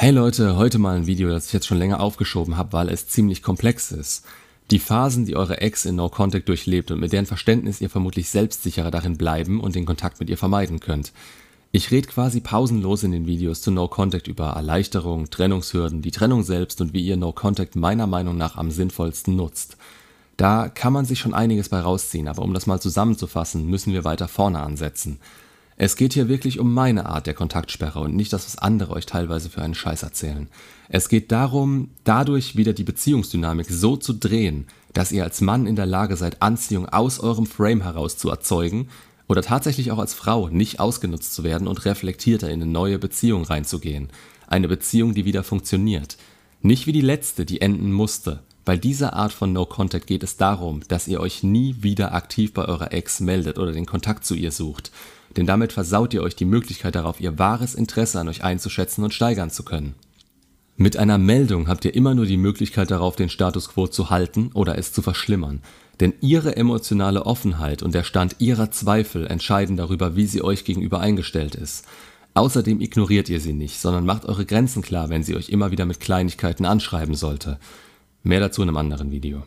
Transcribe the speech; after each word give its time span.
Hey 0.00 0.12
Leute, 0.12 0.54
heute 0.54 0.78
mal 0.78 0.94
ein 0.94 1.08
Video, 1.08 1.28
das 1.28 1.48
ich 1.48 1.52
jetzt 1.52 1.66
schon 1.66 1.76
länger 1.76 1.98
aufgeschoben 1.98 2.56
habe, 2.56 2.72
weil 2.72 2.88
es 2.88 3.08
ziemlich 3.08 3.42
komplex 3.42 3.90
ist. 3.90 4.24
Die 4.70 4.78
Phasen, 4.78 5.24
die 5.24 5.34
eure 5.34 5.60
Ex 5.60 5.84
in 5.86 5.96
No 5.96 6.08
Contact 6.08 6.48
durchlebt 6.48 6.92
und 6.92 7.00
mit 7.00 7.12
deren 7.12 7.26
Verständnis 7.26 7.80
ihr 7.80 7.90
vermutlich 7.90 8.30
selbstsicherer 8.30 8.92
darin 8.92 9.16
bleiben 9.16 9.58
und 9.58 9.74
den 9.74 9.86
Kontakt 9.86 10.20
mit 10.20 10.30
ihr 10.30 10.38
vermeiden 10.38 10.78
könnt. 10.78 11.12
Ich 11.72 11.90
rede 11.90 12.06
quasi 12.06 12.40
pausenlos 12.40 13.02
in 13.02 13.10
den 13.10 13.26
Videos 13.26 13.60
zu 13.60 13.72
No 13.72 13.88
Contact 13.88 14.28
über 14.28 14.50
Erleichterung, 14.50 15.30
Trennungshürden, 15.30 16.00
die 16.00 16.12
Trennung 16.12 16.44
selbst 16.44 16.80
und 16.80 16.92
wie 16.92 17.04
ihr 17.04 17.16
No 17.16 17.32
Contact 17.32 17.74
meiner 17.74 18.06
Meinung 18.06 18.36
nach 18.36 18.56
am 18.56 18.70
sinnvollsten 18.70 19.34
nutzt. 19.34 19.78
Da 20.36 20.68
kann 20.68 20.92
man 20.92 21.06
sich 21.06 21.18
schon 21.18 21.34
einiges 21.34 21.70
bei 21.70 21.80
rausziehen, 21.80 22.28
aber 22.28 22.42
um 22.42 22.54
das 22.54 22.68
mal 22.68 22.80
zusammenzufassen, 22.80 23.66
müssen 23.66 23.92
wir 23.92 24.04
weiter 24.04 24.28
vorne 24.28 24.60
ansetzen. 24.60 25.18
Es 25.80 25.94
geht 25.94 26.12
hier 26.12 26.28
wirklich 26.28 26.58
um 26.58 26.74
meine 26.74 27.06
Art 27.06 27.28
der 27.28 27.34
Kontaktsperre 27.34 28.00
und 28.00 28.16
nicht 28.16 28.32
das, 28.32 28.44
was 28.44 28.58
andere 28.58 28.94
euch 28.94 29.06
teilweise 29.06 29.48
für 29.48 29.62
einen 29.62 29.76
Scheiß 29.76 30.02
erzählen. 30.02 30.48
Es 30.88 31.08
geht 31.08 31.30
darum, 31.30 31.90
dadurch 32.02 32.56
wieder 32.56 32.72
die 32.72 32.82
Beziehungsdynamik 32.82 33.68
so 33.70 33.96
zu 33.96 34.12
drehen, 34.12 34.66
dass 34.92 35.12
ihr 35.12 35.22
als 35.22 35.40
Mann 35.40 35.68
in 35.68 35.76
der 35.76 35.86
Lage 35.86 36.16
seid, 36.16 36.42
Anziehung 36.42 36.88
aus 36.88 37.20
eurem 37.20 37.46
Frame 37.46 37.82
heraus 37.82 38.16
zu 38.16 38.28
erzeugen 38.28 38.88
oder 39.28 39.40
tatsächlich 39.40 39.92
auch 39.92 40.00
als 40.00 40.14
Frau 40.14 40.48
nicht 40.48 40.80
ausgenutzt 40.80 41.32
zu 41.32 41.44
werden 41.44 41.68
und 41.68 41.84
reflektierter 41.84 42.48
in 42.48 42.60
eine 42.60 42.72
neue 42.72 42.98
Beziehung 42.98 43.44
reinzugehen. 43.44 44.08
Eine 44.48 44.66
Beziehung, 44.66 45.14
die 45.14 45.26
wieder 45.26 45.44
funktioniert. 45.44 46.16
Nicht 46.60 46.88
wie 46.88 46.92
die 46.92 47.02
letzte, 47.02 47.46
die 47.46 47.60
enden 47.60 47.92
musste. 47.92 48.40
Bei 48.68 48.76
dieser 48.76 49.14
Art 49.14 49.32
von 49.32 49.54
No 49.54 49.64
Contact 49.64 50.06
geht 50.06 50.22
es 50.22 50.36
darum, 50.36 50.82
dass 50.88 51.08
ihr 51.08 51.20
euch 51.20 51.42
nie 51.42 51.76
wieder 51.80 52.12
aktiv 52.12 52.52
bei 52.52 52.66
eurer 52.66 52.92
Ex 52.92 53.18
meldet 53.18 53.58
oder 53.58 53.72
den 53.72 53.86
Kontakt 53.86 54.26
zu 54.26 54.34
ihr 54.34 54.52
sucht 54.52 54.92
denn 55.36 55.46
damit 55.46 55.72
versaut 55.72 56.14
ihr 56.14 56.22
euch 56.22 56.36
die 56.36 56.44
Möglichkeit 56.44 56.94
darauf, 56.94 57.20
ihr 57.20 57.38
wahres 57.38 57.74
Interesse 57.74 58.18
an 58.18 58.28
euch 58.28 58.42
einzuschätzen 58.42 59.04
und 59.04 59.14
steigern 59.14 59.50
zu 59.50 59.62
können. 59.62 59.94
Mit 60.76 60.96
einer 60.96 61.18
Meldung 61.18 61.68
habt 61.68 61.84
ihr 61.84 61.94
immer 61.94 62.14
nur 62.14 62.26
die 62.26 62.36
Möglichkeit 62.36 62.90
darauf, 62.90 63.16
den 63.16 63.28
Status 63.28 63.68
quo 63.68 63.88
zu 63.88 64.10
halten 64.10 64.50
oder 64.54 64.78
es 64.78 64.92
zu 64.92 65.02
verschlimmern, 65.02 65.60
denn 66.00 66.14
ihre 66.20 66.56
emotionale 66.56 67.26
Offenheit 67.26 67.82
und 67.82 67.94
der 67.94 68.04
Stand 68.04 68.36
ihrer 68.38 68.70
Zweifel 68.70 69.26
entscheiden 69.26 69.76
darüber, 69.76 70.14
wie 70.14 70.26
sie 70.26 70.42
euch 70.42 70.64
gegenüber 70.64 71.00
eingestellt 71.00 71.56
ist. 71.56 71.84
Außerdem 72.34 72.80
ignoriert 72.80 73.28
ihr 73.28 73.40
sie 73.40 73.52
nicht, 73.52 73.80
sondern 73.80 74.06
macht 74.06 74.24
eure 74.26 74.46
Grenzen 74.46 74.82
klar, 74.82 75.08
wenn 75.08 75.24
sie 75.24 75.34
euch 75.34 75.48
immer 75.48 75.72
wieder 75.72 75.86
mit 75.86 75.98
Kleinigkeiten 75.98 76.64
anschreiben 76.64 77.16
sollte. 77.16 77.58
Mehr 78.22 78.40
dazu 78.40 78.62
in 78.62 78.68
einem 78.68 78.76
anderen 78.76 79.10
Video. 79.10 79.44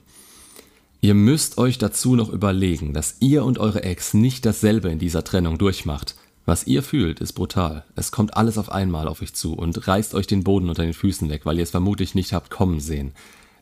Ihr 1.01 1.13
müsst 1.13 1.57
euch 1.57 1.77
dazu 1.77 2.15
noch 2.15 2.29
überlegen, 2.29 2.93
dass 2.93 3.15
ihr 3.19 3.43
und 3.43 3.57
eure 3.57 3.83
Ex 3.83 4.13
nicht 4.13 4.45
dasselbe 4.45 4.89
in 4.89 4.99
dieser 4.99 5.23
Trennung 5.23 5.57
durchmacht. 5.57 6.15
Was 6.45 6.67
ihr 6.67 6.83
fühlt, 6.83 7.19
ist 7.19 7.33
brutal. 7.33 7.85
Es 7.95 8.11
kommt 8.11 8.37
alles 8.37 8.57
auf 8.57 8.71
einmal 8.71 9.07
auf 9.07 9.21
euch 9.21 9.33
zu 9.33 9.53
und 9.53 9.87
reißt 9.87 10.13
euch 10.15 10.27
den 10.27 10.43
Boden 10.43 10.69
unter 10.69 10.83
den 10.83 10.93
Füßen 10.93 11.29
weg, 11.29 11.41
weil 11.45 11.57
ihr 11.57 11.63
es 11.63 11.71
vermutlich 11.71 12.15
nicht 12.15 12.33
habt 12.33 12.49
kommen 12.49 12.79
sehen. 12.79 13.13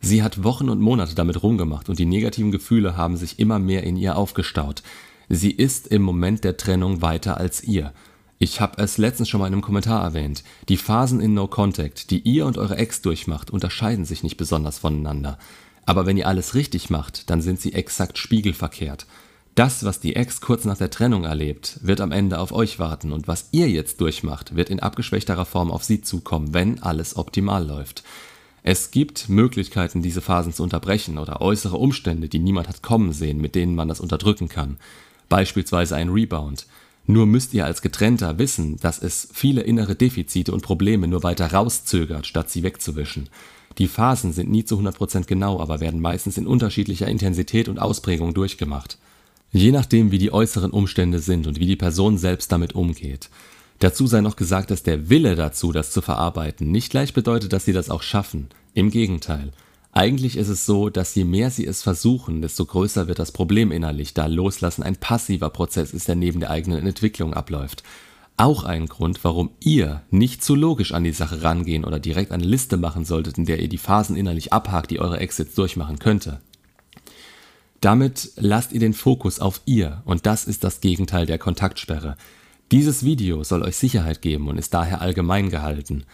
Sie 0.02 0.24
hat 0.24 0.44
Wochen 0.44 0.70
und 0.70 0.80
Monate 0.80 1.16
damit 1.16 1.44
rumgemacht 1.44 1.90
und 1.90 2.00
die 2.00 2.06
negativen 2.06 2.52
Gefühle 2.52 2.96
haben 2.96 3.18
sich 3.18 3.40
immer 3.40 3.60
mehr 3.60 3.84
in 3.84 3.98
ihr 3.98 4.18
aufgestaut. 4.18 4.82
Sie 5.28 5.52
ist 5.52 5.88
im 5.88 6.02
Moment 6.02 6.44
der 6.44 6.58
Trennung 6.58 7.02
weiter 7.02 7.38
als 7.38 7.64
ihr. 7.64 7.94
Ich 8.42 8.62
habe 8.62 8.82
es 8.82 8.98
letztens 8.98 9.28
schon 9.28 9.42
mal 9.42 9.48
in 9.48 9.54
einem 9.54 9.62
Kommentar 9.62 10.02
erwähnt. 10.02 10.46
Die 10.70 10.78
Phasen 10.78 11.20
in 11.20 11.34
No 11.34 11.48
Contact, 11.48 12.10
die 12.10 12.20
ihr 12.20 12.46
und 12.46 12.58
eure 12.58 12.78
Ex 12.78 13.02
durchmacht, 13.02 13.52
unterscheiden 13.52 14.06
sich 14.06 14.24
nicht 14.24 14.38
besonders 14.38 14.80
voneinander. 14.80 15.38
Aber 15.86 16.06
wenn 16.06 16.16
ihr 16.16 16.26
alles 16.26 16.56
richtig 16.56 16.90
macht, 16.90 17.30
dann 17.30 17.42
sind 17.42 17.60
sie 17.60 17.74
exakt 17.74 18.18
spiegelverkehrt. 18.18 19.08
Das, 19.56 19.84
was 19.84 20.00
die 20.00 20.16
Ex 20.16 20.40
kurz 20.40 20.64
nach 20.64 20.78
der 20.78 20.90
Trennung 20.90 21.26
erlebt, 21.26 21.80
wird 21.82 22.00
am 22.00 22.14
Ende 22.14 22.40
auf 22.40 22.54
euch 22.54 22.80
warten 22.80 23.12
und 23.12 23.28
was 23.28 23.50
ihr 23.52 23.70
jetzt 23.70 24.00
durchmacht, 24.00 24.56
wird 24.56 24.70
in 24.70 24.80
abgeschwächterer 24.80 25.46
Form 25.46 25.70
auf 25.70 25.84
sie 25.84 26.00
zukommen, 26.00 26.54
wenn 26.54 26.82
alles 26.82 27.18
optimal 27.18 27.68
läuft. 27.68 28.04
Es 28.64 28.92
gibt 28.92 29.28
Möglichkeiten, 29.28 30.02
diese 30.02 30.22
Phasen 30.22 30.54
zu 30.54 30.64
unterbrechen 30.64 31.18
oder 31.18 31.42
äußere 31.42 31.76
Umstände, 31.76 32.30
die 32.30 32.40
niemand 32.40 32.70
hat 32.70 32.84
kommen 32.84 33.12
sehen, 33.12 33.42
mit 33.42 33.56
denen 33.56 33.76
man 33.76 33.90
das 33.90 34.00
unterdrücken 34.00 34.48
kann. 34.48 34.78
Beispielsweise 35.28 35.98
ein 35.98 36.08
Rebound. 36.08 36.68
Nur 37.10 37.26
müsst 37.26 37.56
ihr 37.56 37.66
als 37.66 37.82
Getrennter 37.82 38.38
wissen, 38.38 38.78
dass 38.78 39.02
es 39.02 39.30
viele 39.34 39.62
innere 39.62 39.96
Defizite 39.96 40.54
und 40.54 40.62
Probleme 40.62 41.08
nur 41.08 41.24
weiter 41.24 41.52
rauszögert, 41.52 42.28
statt 42.28 42.52
sie 42.52 42.62
wegzuwischen. 42.62 43.30
Die 43.80 43.88
Phasen 43.88 44.32
sind 44.32 44.52
nie 44.52 44.64
zu 44.64 44.80
100% 44.80 45.26
genau, 45.26 45.60
aber 45.60 45.80
werden 45.80 46.02
meistens 46.02 46.38
in 46.38 46.46
unterschiedlicher 46.46 47.08
Intensität 47.08 47.68
und 47.68 47.80
Ausprägung 47.80 48.36
durchgemacht. 48.36 49.00
Je 49.52 49.72
nachdem, 49.72 50.12
wie 50.12 50.20
die 50.20 50.32
äußeren 50.32 50.70
Umstände 50.70 51.18
sind 51.18 51.48
und 51.48 51.60
wie 51.60 51.66
die 51.66 51.76
Person 51.76 52.20
selbst 52.20 52.52
damit 52.52 52.76
umgeht. 52.76 53.32
Dazu 53.80 54.06
sei 54.06 54.22
noch 54.22 54.36
gesagt, 54.36 54.70
dass 54.70 54.84
der 54.84 55.10
Wille 55.10 55.34
dazu, 55.34 55.72
das 55.72 55.90
zu 55.90 56.02
verarbeiten, 56.02 56.70
nicht 56.70 56.92
gleich 56.92 57.16
bedeutet, 57.16 57.54
dass 57.54 57.66
sie 57.66 57.74
das 57.74 57.90
auch 57.90 58.04
schaffen. 58.04 58.50
Im 58.76 58.92
Gegenteil. 58.92 59.52
Eigentlich 60.00 60.38
ist 60.38 60.48
es 60.48 60.66
so, 60.66 60.90
dass 60.90 61.14
je 61.14 61.26
mehr 61.26 61.52
sie 61.52 61.66
es 61.66 61.84
versuchen, 61.84 62.42
desto 62.42 62.66
größer 62.66 63.10
wird 63.10 63.20
das 63.20 63.34
Problem 63.34 63.70
innerlich, 63.70 64.14
da 64.14 64.28
Loslassen 64.28 64.82
ein 64.82 64.96
passiver 64.96 65.50
Prozess 65.50 65.92
ist, 65.92 66.08
der 66.08 66.16
neben 66.16 66.40
der 66.40 66.52
eigenen 66.52 66.88
Entwicklung 66.88 67.34
abläuft. 67.34 67.84
Auch 68.38 68.64
ein 68.64 68.86
Grund, 68.86 69.22
warum 69.26 69.50
ihr 69.60 70.02
nicht 70.10 70.42
zu 70.42 70.56
logisch 70.56 70.94
an 70.94 71.04
die 71.04 71.12
Sache 71.12 71.44
rangehen 71.44 71.84
oder 71.84 72.00
direkt 72.00 72.32
eine 72.32 72.46
Liste 72.46 72.78
machen 72.78 73.04
solltet, 73.04 73.38
in 73.38 73.44
der 73.44 73.60
ihr 73.60 73.68
die 73.68 73.78
Phasen 73.78 74.16
innerlich 74.16 74.54
abhakt, 74.54 74.90
die 74.90 75.02
eure 75.02 75.20
Exits 75.20 75.54
durchmachen 75.54 76.00
könnte. 76.00 76.40
Damit 77.82 78.32
lasst 78.38 78.72
ihr 78.72 78.80
den 78.80 78.94
Fokus 78.94 79.42
auf 79.42 79.60
ihr 79.66 80.02
und 80.06 80.26
das 80.26 80.46
ist 80.46 80.64
das 80.64 80.80
Gegenteil 80.80 81.26
der 81.26 81.40
Kontaktsperre. 81.40 82.16
Dieses 82.72 83.04
Video 83.04 83.44
soll 83.44 83.64
euch 83.64 83.76
Sicherheit 83.76 84.22
geben 84.22 84.48
und 84.48 84.60
ist 84.60 84.74
daher 84.74 85.02
allgemein 85.02 85.50
gehalten. 85.50 86.06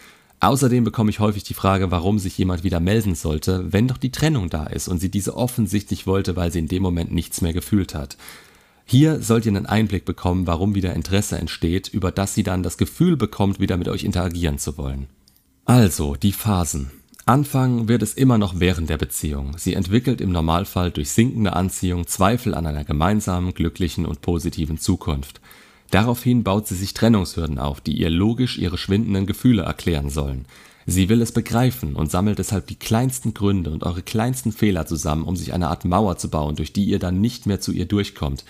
Außerdem 0.45 0.83
bekomme 0.83 1.09
ich 1.09 1.19
häufig 1.19 1.43
die 1.43 1.55
Frage, 1.55 1.89
warum 1.89 2.19
sich 2.19 2.37
jemand 2.37 2.63
wieder 2.63 2.79
melden 2.79 3.15
sollte, 3.15 3.73
wenn 3.73 3.87
doch 3.87 3.97
die 3.97 4.11
Trennung 4.11 4.51
da 4.51 4.67
ist 4.67 4.87
und 4.87 4.99
sie 4.99 5.09
diese 5.09 5.35
offensichtlich 5.35 6.05
wollte, 6.05 6.35
weil 6.35 6.51
sie 6.51 6.59
in 6.59 6.67
dem 6.67 6.83
Moment 6.83 7.11
nichts 7.11 7.41
mehr 7.41 7.51
gefühlt 7.51 7.95
hat. 7.95 8.15
Hier 8.85 9.23
sollt 9.23 9.47
ihr 9.47 9.51
einen 9.51 9.65
Einblick 9.65 10.05
bekommen, 10.05 10.45
warum 10.45 10.75
wieder 10.75 10.93
Interesse 10.93 11.39
entsteht, 11.39 11.87
über 11.87 12.11
das 12.11 12.35
sie 12.35 12.43
dann 12.43 12.61
das 12.61 12.77
Gefühl 12.77 13.17
bekommt, 13.17 13.59
wieder 13.59 13.75
mit 13.75 13.87
euch 13.87 14.03
interagieren 14.03 14.59
zu 14.59 14.77
wollen. 14.77 15.07
Also, 15.65 16.15
die 16.15 16.31
Phasen. 16.31 16.91
Anfangen 17.25 17.87
wird 17.87 18.03
es 18.03 18.13
immer 18.13 18.37
noch 18.37 18.59
während 18.59 18.87
der 18.91 18.99
Beziehung. 18.99 19.57
Sie 19.57 19.73
entwickelt 19.73 20.21
im 20.21 20.31
Normalfall 20.31 20.91
durch 20.91 21.09
sinkende 21.09 21.53
Anziehung 21.53 22.05
Zweifel 22.05 22.53
an 22.53 22.67
einer 22.67 22.83
gemeinsamen, 22.83 23.55
glücklichen 23.55 24.05
und 24.05 24.21
positiven 24.21 24.77
Zukunft. 24.77 25.41
Daraufhin 25.91 26.43
baut 26.43 26.67
sie 26.67 26.75
sich 26.75 26.93
Trennungshürden 26.93 27.59
auf, 27.59 27.81
die 27.81 27.97
ihr 27.97 28.09
logisch 28.09 28.57
ihre 28.57 28.77
schwindenden 28.77 29.25
Gefühle 29.25 29.63
erklären 29.63 30.09
sollen. 30.09 30.45
Sie 30.87 31.09
will 31.09 31.21
es 31.21 31.31
begreifen 31.31 31.95
und 31.95 32.11
sammelt 32.11 32.37
deshalb 32.37 32.67
die 32.67 32.75
kleinsten 32.75 33.33
Gründe 33.33 33.71
und 33.71 33.83
eure 33.83 34.03
kleinsten 34.03 34.51
Fehler 34.51 34.85
zusammen, 34.85 35.23
um 35.23 35.35
sich 35.35 35.53
eine 35.53 35.69
Art 35.69 35.85
Mauer 35.85 36.17
zu 36.17 36.29
bauen, 36.29 36.55
durch 36.55 36.73
die 36.73 36.85
ihr 36.85 36.99
dann 36.99 37.21
nicht 37.21 37.47
mehr 37.47 37.59
zu 37.59 37.71
ihr 37.71 37.85
durchkommt 37.85 38.45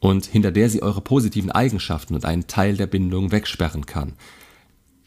und 0.00 0.26
hinter 0.26 0.52
der 0.52 0.68
sie 0.68 0.82
eure 0.82 1.00
positiven 1.00 1.50
Eigenschaften 1.50 2.14
und 2.14 2.24
einen 2.24 2.46
Teil 2.46 2.76
der 2.76 2.86
Bindung 2.86 3.32
wegsperren 3.32 3.86
kann. 3.86 4.12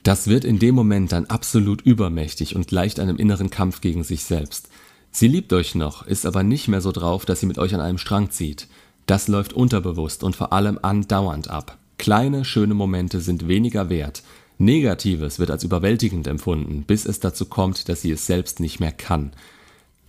Das 0.03 0.27
wird 0.27 0.45
in 0.45 0.59
dem 0.59 0.73
Moment 0.73 1.11
dann 1.11 1.25
absolut 1.25 1.81
übermächtig 1.81 2.55
und 2.55 2.67
gleicht 2.67 2.99
einem 2.99 3.17
inneren 3.17 3.49
Kampf 3.49 3.81
gegen 3.81 4.03
sich 4.03 4.23
selbst. 4.23 4.69
Sie 5.11 5.27
liebt 5.27 5.51
euch 5.53 5.75
noch, 5.75 6.05
ist 6.05 6.25
aber 6.25 6.43
nicht 6.43 6.67
mehr 6.67 6.81
so 6.81 6.91
drauf, 6.91 7.25
dass 7.25 7.39
sie 7.39 7.45
mit 7.45 7.57
euch 7.57 7.73
an 7.75 7.81
einem 7.81 7.97
Strang 7.97 8.31
zieht. 8.31 8.67
Das 9.07 9.27
läuft 9.27 9.53
unterbewusst 9.53 10.23
und 10.23 10.35
vor 10.35 10.53
allem 10.53 10.77
andauernd 10.81 11.49
ab. 11.49 11.77
Kleine, 11.97 12.45
schöne 12.45 12.73
Momente 12.73 13.21
sind 13.21 13.47
weniger 13.47 13.89
wert. 13.89 14.21
Negatives 14.59 15.39
wird 15.39 15.49
als 15.49 15.63
überwältigend 15.63 16.27
empfunden, 16.27 16.83
bis 16.85 17.05
es 17.05 17.19
dazu 17.19 17.45
kommt, 17.45 17.89
dass 17.89 18.01
sie 18.01 18.11
es 18.11 18.25
selbst 18.25 18.59
nicht 18.59 18.79
mehr 18.79 18.91
kann. 18.91 19.31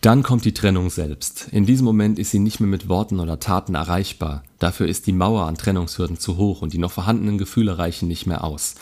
Dann 0.01 0.23
kommt 0.23 0.45
die 0.45 0.55
Trennung 0.55 0.91
selbst. 0.91 1.49
In 1.51 1.65
diesem 1.65 1.85
Moment 1.85 2.19
ist 2.19 2.31
sie 2.31 2.39
nicht 2.39 2.61
mehr 2.61 2.69
mit 2.69 2.89
Worten 2.89 3.21
oder 3.21 3.41
Taten 3.41 3.75
erreichbar. 3.75 4.43
Dafür 4.59 4.87
ist 4.89 5.07
die 5.07 5.13
Mauer 5.13 5.47
an 5.47 5.57
Trennungshürden 5.57 6.19
zu 6.19 6.37
hoch 6.37 6.63
und 6.63 6.73
die 6.73 6.79
noch 6.79 6.93
vorhandenen 6.93 7.39
Gefühle 7.39 7.79
reichen 7.79 8.09
nicht 8.09 8.27
mehr 8.27 8.45
aus. 8.45 8.75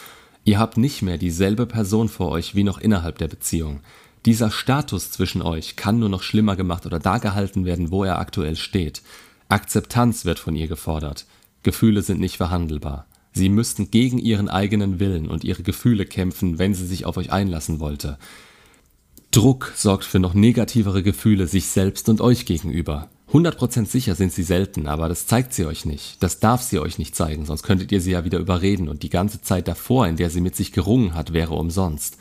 Ihr 0.45 0.59
habt 0.59 0.77
nicht 0.77 1.03
mehr 1.03 1.19
dieselbe 1.19 1.67
Person 1.67 2.09
vor 2.09 2.31
euch 2.31 2.55
wie 2.55 2.65
noch 2.65 2.79
innerhalb 2.79 3.19
der 3.19 3.29
Beziehung. 3.29 3.81
Dieser 4.27 4.51
Status 4.51 5.11
zwischen 5.11 5.43
euch 5.43 5.77
kann 5.77 5.99
nur 5.99 6.09
noch 6.09 6.23
schlimmer 6.23 6.57
gemacht 6.57 6.87
oder 6.87 6.99
da 6.99 7.19
gehalten 7.19 7.65
werden, 7.65 7.91
wo 7.91 8.05
er 8.05 8.19
aktuell 8.19 8.57
steht. 8.57 9.03
Akzeptanz 9.49 10.25
wird 10.25 10.39
von 10.39 10.57
ihr 10.57 10.69
gefordert. 10.69 11.27
Gefühle 11.63 12.03
sind 12.03 12.21
nicht 12.21 12.37
verhandelbar. 12.37 13.07
Sie 13.33 13.49
müssten 13.49 13.91
gegen 13.91 14.19
ihren 14.19 14.49
eigenen 14.49 14.99
Willen 14.99 15.29
und 15.29 15.45
ihre 15.45 15.63
Gefühle 15.63 16.07
kämpfen, 16.07 16.59
wenn 16.59 16.75
sie 16.75 16.87
sich 16.87 17.05
auf 17.05 17.17
euch 17.17 17.33
einlassen 17.33 17.81
wollte. 17.81 18.19
Druck 19.31 19.73
sorgt 19.77 20.05
für 20.05 20.19
noch 20.19 20.33
negativere 20.33 21.03
Gefühle 21.03 21.47
sich 21.47 21.67
selbst 21.67 22.09
und 22.09 22.21
euch 22.23 22.47
gegenüber. 22.47 23.11
100% 23.33 23.87
sicher 23.87 24.15
sind 24.15 24.33
sie 24.33 24.45
selten, 24.45 24.87
aber 24.87 25.09
das 25.09 25.27
zeigt 25.27 25.53
sie 25.53 25.67
euch 25.67 25.85
nicht. 25.85 26.23
Das 26.23 26.41
darf 26.41 26.63
sie 26.63 26.79
euch 26.79 26.99
nicht 26.99 27.15
zeigen, 27.15 27.45
sonst 27.45 27.63
könntet 27.63 27.93
ihr 27.93 28.01
sie 28.01 28.13
ja 28.13 28.25
wieder 28.25 28.39
überreden 28.39 28.89
und 28.89 29.03
die 29.03 29.11
ganze 29.11 29.43
Zeit 29.43 29.69
davor, 29.69 30.07
in 30.07 30.17
der 30.17 30.31
sie 30.31 30.41
mit 30.41 30.57
sich 30.57 30.73
gerungen 30.73 31.15
hat, 31.15 31.33
wäre 31.33 31.55
umsonst. 31.55 32.17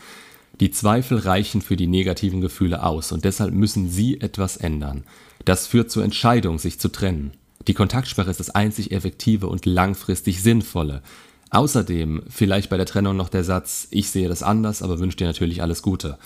Die 0.59 0.71
Zweifel 0.71 1.17
reichen 1.17 1.61
für 1.61 1.75
die 1.75 1.87
negativen 1.87 2.39
Gefühle 2.39 2.83
aus 2.83 3.11
und 3.11 3.25
deshalb 3.25 3.53
müssen 3.53 3.89
sie 3.89 4.21
etwas 4.21 4.57
ändern. 4.57 5.03
Das 5.43 5.67
führt 5.67 5.91
zur 5.91 6.03
Entscheidung, 6.03 6.59
sich 6.59 6.79
zu 6.79 6.89
trennen. 6.89 7.31
Die 7.67 7.73
Kontaktsperre 7.73 8.31
ist 8.31 8.39
das 8.39 8.51
einzig 8.51 8.91
effektive 8.91 9.47
und 9.47 9.65
langfristig 9.65 10.41
sinnvolle. 10.41 11.01
Außerdem 11.49 12.23
vielleicht 12.29 12.69
bei 12.69 12.77
der 12.77 12.85
Trennung 12.85 13.17
noch 13.17 13.29
der 13.29 13.43
Satz, 13.43 13.87
ich 13.91 14.09
sehe 14.09 14.29
das 14.29 14.43
anders, 14.43 14.81
aber 14.81 14.99
wünsche 14.99 15.17
dir 15.17 15.27
natürlich 15.27 15.61
alles 15.61 15.81
Gute. 15.81 16.17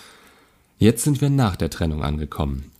Jetzt 0.78 1.04
sind 1.04 1.22
wir 1.22 1.30
nach 1.30 1.56
der 1.56 1.70
Trennung 1.70 2.04
angekommen. 2.04 2.72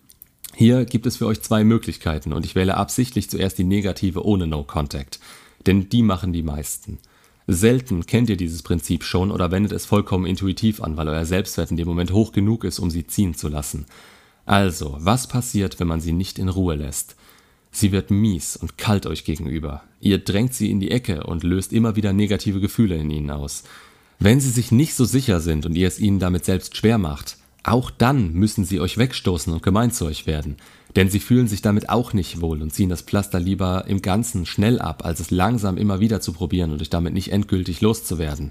Hier 0.54 0.84
gibt 0.84 1.06
es 1.06 1.16
für 1.16 1.26
euch 1.26 1.42
zwei 1.42 1.64
Möglichkeiten 1.64 2.32
und 2.32 2.44
ich 2.44 2.54
wähle 2.54 2.76
absichtlich 2.76 3.30
zuerst 3.30 3.58
die 3.58 3.64
negative 3.64 4.24
ohne 4.24 4.46
No 4.46 4.62
Contact, 4.62 5.20
denn 5.66 5.88
die 5.88 6.02
machen 6.02 6.32
die 6.32 6.42
meisten. 6.42 6.98
Selten 7.52 8.06
kennt 8.06 8.30
ihr 8.30 8.36
dieses 8.36 8.62
Prinzip 8.62 9.02
schon 9.02 9.32
oder 9.32 9.50
wendet 9.50 9.72
es 9.72 9.84
vollkommen 9.84 10.24
intuitiv 10.24 10.80
an, 10.80 10.96
weil 10.96 11.08
euer 11.08 11.24
Selbstwert 11.24 11.72
in 11.72 11.76
dem 11.76 11.88
Moment 11.88 12.12
hoch 12.12 12.30
genug 12.30 12.62
ist, 12.62 12.78
um 12.78 12.90
sie 12.90 13.08
ziehen 13.08 13.34
zu 13.34 13.48
lassen. 13.48 13.86
Also, 14.46 14.96
was 15.00 15.26
passiert, 15.26 15.80
wenn 15.80 15.88
man 15.88 16.00
sie 16.00 16.12
nicht 16.12 16.38
in 16.38 16.48
Ruhe 16.48 16.76
lässt? 16.76 17.16
Sie 17.72 17.90
wird 17.90 18.12
mies 18.12 18.56
und 18.56 18.78
kalt 18.78 19.04
euch 19.04 19.24
gegenüber. 19.24 19.82
Ihr 20.00 20.18
drängt 20.18 20.54
sie 20.54 20.70
in 20.70 20.78
die 20.78 20.92
Ecke 20.92 21.24
und 21.24 21.42
löst 21.42 21.72
immer 21.72 21.96
wieder 21.96 22.12
negative 22.12 22.60
Gefühle 22.60 22.96
in 22.96 23.10
ihnen 23.10 23.30
aus. 23.32 23.64
Wenn 24.20 24.38
sie 24.40 24.50
sich 24.50 24.70
nicht 24.70 24.94
so 24.94 25.04
sicher 25.04 25.40
sind 25.40 25.66
und 25.66 25.74
ihr 25.74 25.88
es 25.88 25.98
ihnen 25.98 26.20
damit 26.20 26.44
selbst 26.44 26.76
schwer 26.76 26.98
macht, 26.98 27.36
auch 27.62 27.90
dann 27.90 28.32
müssen 28.32 28.64
sie 28.64 28.80
euch 28.80 28.98
wegstoßen 28.98 29.52
und 29.52 29.62
gemein 29.62 29.90
zu 29.90 30.06
euch 30.06 30.26
werden. 30.26 30.56
Denn 30.96 31.08
sie 31.08 31.20
fühlen 31.20 31.46
sich 31.46 31.62
damit 31.62 31.88
auch 31.88 32.12
nicht 32.12 32.40
wohl 32.40 32.62
und 32.62 32.72
ziehen 32.72 32.88
das 32.88 33.02
Pflaster 33.02 33.38
lieber 33.38 33.84
im 33.86 34.02
Ganzen 34.02 34.46
schnell 34.46 34.80
ab, 34.80 35.04
als 35.04 35.20
es 35.20 35.30
langsam 35.30 35.76
immer 35.76 36.00
wieder 36.00 36.20
zu 36.20 36.32
probieren 36.32 36.72
und 36.72 36.80
euch 36.80 36.90
damit 36.90 37.14
nicht 37.14 37.32
endgültig 37.32 37.80
loszuwerden. 37.80 38.50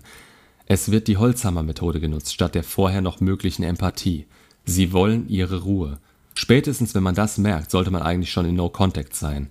Es 0.65 0.91
wird 0.91 1.07
die 1.07 1.17
Holzhammer-Methode 1.17 1.99
genutzt, 1.99 2.33
statt 2.33 2.55
der 2.55 2.63
vorher 2.63 3.01
noch 3.01 3.19
möglichen 3.19 3.63
Empathie. 3.63 4.25
Sie 4.65 4.93
wollen 4.93 5.27
ihre 5.27 5.63
Ruhe. 5.63 5.97
Spätestens, 6.35 6.93
wenn 6.95 7.03
man 7.03 7.15
das 7.15 7.37
merkt, 7.37 7.71
sollte 7.71 7.91
man 7.91 8.03
eigentlich 8.03 8.31
schon 8.31 8.45
in 8.45 8.55
No 8.55 8.69
Contact 8.69 9.15
sein. 9.15 9.49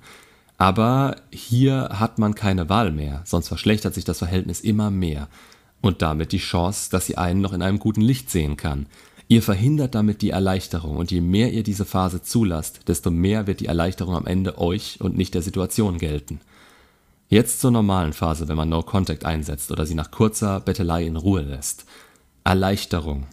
Aber 0.57 1.17
hier 1.31 1.91
hat 1.93 2.19
man 2.19 2.35
keine 2.35 2.69
Wahl 2.69 2.93
mehr, 2.93 3.23
sonst 3.25 3.49
verschlechtert 3.49 3.95
sich 3.95 4.05
das 4.05 4.19
Verhältnis 4.19 4.61
immer 4.61 4.91
mehr. 4.91 5.29
Und 5.81 6.03
damit 6.03 6.33
die 6.33 6.39
Chance, 6.39 6.89
dass 6.91 7.07
sie 7.07 7.19
einen 7.19 7.41
noch 7.41 7.53
in 7.53 7.63
einem 7.63 7.79
guten 7.79 8.01
Licht 8.01 8.31
sehen 8.31 8.57
kann. 8.57 8.87
Ihr 9.31 9.43
verhindert 9.43 9.95
damit 9.95 10.23
die 10.23 10.31
Erleichterung 10.31 10.97
und 10.97 11.11
je 11.11 11.21
mehr 11.21 11.53
ihr 11.53 11.63
diese 11.63 11.85
Phase 11.85 12.23
zulasst, 12.23 12.89
desto 12.89 13.11
mehr 13.11 13.47
wird 13.47 13.61
die 13.61 13.67
Erleichterung 13.67 14.17
am 14.17 14.27
Ende 14.27 14.57
euch 14.57 15.01
und 15.01 15.19
nicht 15.19 15.35
der 15.35 15.43
Situation 15.43 15.99
gelten. 15.99 16.41
Jetzt 17.29 17.61
zur 17.61 17.71
normalen 17.71 18.15
Phase, 18.15 18.49
wenn 18.49 18.57
man 18.57 18.71
No 18.71 18.83
Contact 18.83 19.27
einsetzt 19.27 19.71
oder 19.71 19.85
sie 19.85 19.95
nach 19.95 20.11
kurzer 20.11 20.61
Bettelei 20.61 21.05
in 21.05 21.17
Ruhe 21.17 21.43
lässt. 21.43 21.85
Erleichterung. 22.43 23.27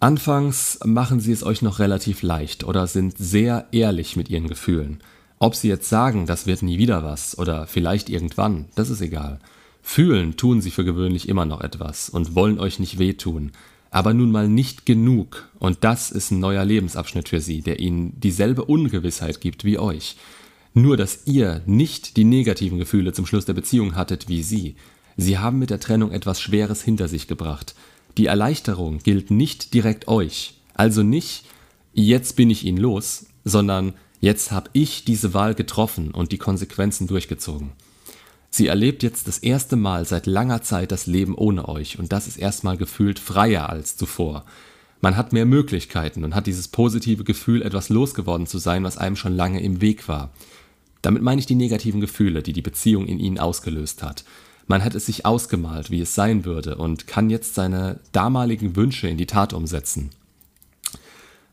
Anfangs 0.00 0.78
machen 0.84 1.20
sie 1.20 1.32
es 1.32 1.42
euch 1.42 1.62
noch 1.62 1.78
relativ 1.78 2.20
leicht 2.20 2.62
oder 2.64 2.86
sind 2.86 3.16
sehr 3.16 3.68
ehrlich 3.72 4.16
mit 4.16 4.28
ihren 4.28 4.48
Gefühlen. 4.48 5.02
Ob 5.38 5.54
sie 5.54 5.68
jetzt 5.68 5.88
sagen, 5.88 6.26
das 6.26 6.46
wird 6.46 6.60
nie 6.60 6.76
wieder 6.76 7.02
was 7.02 7.38
oder 7.38 7.66
vielleicht 7.66 8.10
irgendwann, 8.10 8.66
das 8.74 8.90
ist 8.90 9.00
egal. 9.00 9.40
Fühlen 9.80 10.36
tun 10.36 10.60
sie 10.60 10.70
für 10.70 10.84
gewöhnlich 10.84 11.26
immer 11.26 11.46
noch 11.46 11.62
etwas 11.62 12.10
und 12.10 12.34
wollen 12.34 12.60
euch 12.60 12.78
nicht 12.78 12.98
wehtun 12.98 13.52
aber 13.90 14.14
nun 14.14 14.30
mal 14.30 14.48
nicht 14.48 14.86
genug, 14.86 15.48
und 15.58 15.78
das 15.82 16.10
ist 16.10 16.30
ein 16.30 16.40
neuer 16.40 16.64
Lebensabschnitt 16.64 17.28
für 17.28 17.40
sie, 17.40 17.60
der 17.60 17.80
ihnen 17.80 18.18
dieselbe 18.20 18.64
Ungewissheit 18.64 19.40
gibt 19.40 19.64
wie 19.64 19.78
euch. 19.78 20.16
Nur 20.72 20.96
dass 20.96 21.26
ihr 21.26 21.62
nicht 21.66 22.16
die 22.16 22.24
negativen 22.24 22.78
Gefühle 22.78 23.12
zum 23.12 23.26
Schluss 23.26 23.44
der 23.44 23.54
Beziehung 23.54 23.96
hattet 23.96 24.28
wie 24.28 24.42
sie. 24.42 24.76
Sie 25.16 25.38
haben 25.38 25.58
mit 25.58 25.70
der 25.70 25.80
Trennung 25.80 26.12
etwas 26.12 26.40
Schweres 26.40 26.82
hinter 26.82 27.08
sich 27.08 27.26
gebracht. 27.26 27.74
Die 28.16 28.26
Erleichterung 28.26 28.98
gilt 28.98 29.30
nicht 29.30 29.74
direkt 29.74 30.06
euch, 30.06 30.54
also 30.74 31.02
nicht 31.02 31.44
jetzt 31.92 32.36
bin 32.36 32.50
ich 32.50 32.64
ihn 32.64 32.76
los, 32.76 33.26
sondern 33.44 33.94
jetzt 34.20 34.52
habe 34.52 34.70
ich 34.72 35.04
diese 35.04 35.34
Wahl 35.34 35.54
getroffen 35.54 36.12
und 36.12 36.32
die 36.32 36.38
Konsequenzen 36.38 37.06
durchgezogen. 37.06 37.72
Sie 38.50 38.66
erlebt 38.66 39.04
jetzt 39.04 39.28
das 39.28 39.38
erste 39.38 39.76
Mal 39.76 40.04
seit 40.04 40.26
langer 40.26 40.60
Zeit 40.62 40.90
das 40.90 41.06
Leben 41.06 41.36
ohne 41.36 41.68
euch 41.68 41.98
und 41.98 42.12
das 42.12 42.26
ist 42.26 42.36
erstmal 42.36 42.76
gefühlt 42.76 43.20
freier 43.20 43.68
als 43.68 43.96
zuvor. 43.96 44.44
Man 45.00 45.16
hat 45.16 45.32
mehr 45.32 45.46
Möglichkeiten 45.46 46.24
und 46.24 46.34
hat 46.34 46.46
dieses 46.46 46.68
positive 46.68 47.24
Gefühl, 47.24 47.62
etwas 47.62 47.88
losgeworden 47.88 48.46
zu 48.46 48.58
sein, 48.58 48.84
was 48.84 48.98
einem 48.98 49.16
schon 49.16 49.34
lange 49.34 49.62
im 49.62 49.80
Weg 49.80 50.08
war. 50.08 50.30
Damit 51.00 51.22
meine 51.22 51.38
ich 51.38 51.46
die 51.46 51.54
negativen 51.54 52.00
Gefühle, 52.00 52.42
die 52.42 52.52
die 52.52 52.60
Beziehung 52.60 53.06
in 53.06 53.18
ihnen 53.18 53.38
ausgelöst 53.38 54.02
hat. 54.02 54.24
Man 54.66 54.84
hat 54.84 54.94
es 54.94 55.06
sich 55.06 55.24
ausgemalt, 55.24 55.90
wie 55.90 56.00
es 56.00 56.14
sein 56.14 56.44
würde 56.44 56.76
und 56.76 57.06
kann 57.06 57.30
jetzt 57.30 57.54
seine 57.54 58.00
damaligen 58.12 58.76
Wünsche 58.76 59.08
in 59.08 59.16
die 59.16 59.26
Tat 59.26 59.52
umsetzen. 59.52 60.10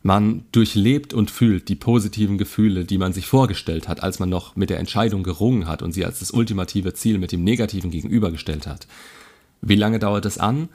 Man 0.07 0.45
durchlebt 0.53 1.13
und 1.13 1.29
fühlt 1.31 1.67
die 1.67 1.75
positiven 1.75 2.37
Gefühle, 2.37 2.85
die 2.85 2.97
man 2.97 3.11
sich 3.11 3.27
vorgestellt 3.27 3.89
hat, 3.89 4.03
als 4.03 4.19
man 4.19 4.29
noch 4.29 4.55
mit 4.55 4.69
der 4.69 4.79
Entscheidung 4.79 5.21
gerungen 5.21 5.67
hat 5.67 5.81
und 5.81 5.91
sie 5.91 6.05
als 6.05 6.19
das 6.19 6.31
ultimative 6.31 6.93
Ziel 6.93 7.17
mit 7.17 7.33
dem 7.33 7.43
Negativen 7.43 7.91
gegenübergestellt 7.91 8.67
hat. 8.67 8.87
Wie 9.59 9.75
lange 9.75 9.99
dauert 9.99 10.25
es 10.25 10.37
an? 10.37 10.69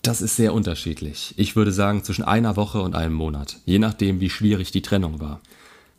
Das 0.00 0.22
ist 0.22 0.36
sehr 0.36 0.54
unterschiedlich. 0.54 1.34
Ich 1.36 1.56
würde 1.56 1.72
sagen 1.72 2.04
zwischen 2.04 2.24
einer 2.24 2.56
Woche 2.56 2.80
und 2.80 2.94
einem 2.94 3.12
Monat, 3.12 3.58
je 3.66 3.78
nachdem, 3.78 4.18
wie 4.20 4.30
schwierig 4.30 4.70
die 4.70 4.80
Trennung 4.80 5.20
war. 5.20 5.42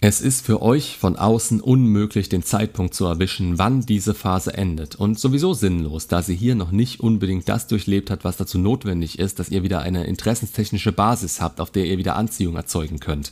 Es 0.03 0.19
ist 0.19 0.44
für 0.44 0.63
euch 0.63 0.98
von 0.98 1.15
außen 1.15 1.62
unmöglich, 1.62 2.27
den 2.27 2.42
Zeitpunkt 2.42 2.95
zu 2.95 3.06
erwischen, 3.06 3.59
wann 3.59 3.81
diese 3.86 4.15
Phase 4.15 4.51
endet 4.56 4.95
und 4.95 5.19
sowieso 5.19 5.53
sinnlos, 5.53 6.07
da 6.07 6.24
sie 6.24 6.36
hier 6.36 6.56
noch 6.56 6.71
nicht 6.71 7.01
unbedingt 7.01 7.48
das 7.48 7.68
durchlebt 7.68 8.09
hat, 8.09 8.24
was 8.24 8.36
dazu 8.36 8.57
notwendig 8.57 9.19
ist, 9.19 9.38
dass 9.38 9.50
ihr 9.50 9.62
wieder 9.62 9.83
eine 9.83 10.06
interessenstechnische 10.06 10.92
Basis 10.92 11.39
habt, 11.39 11.62
auf 11.62 11.69
der 11.69 11.86
ihr 11.86 12.00
wieder 12.00 12.15
Anziehung 12.15 12.56
erzeugen 12.56 13.00
könnt. 13.00 13.31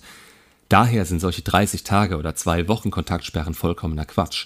Daher 0.69 1.05
sind 1.05 1.21
solche 1.21 1.41
30 1.41 1.81
Tage 1.81 2.17
oder 2.17 2.35
zwei 2.35 2.67
Wochen 2.67 2.91
Kontaktsperren 2.91 3.55
vollkommener 3.55 4.05
Quatsch. 4.05 4.45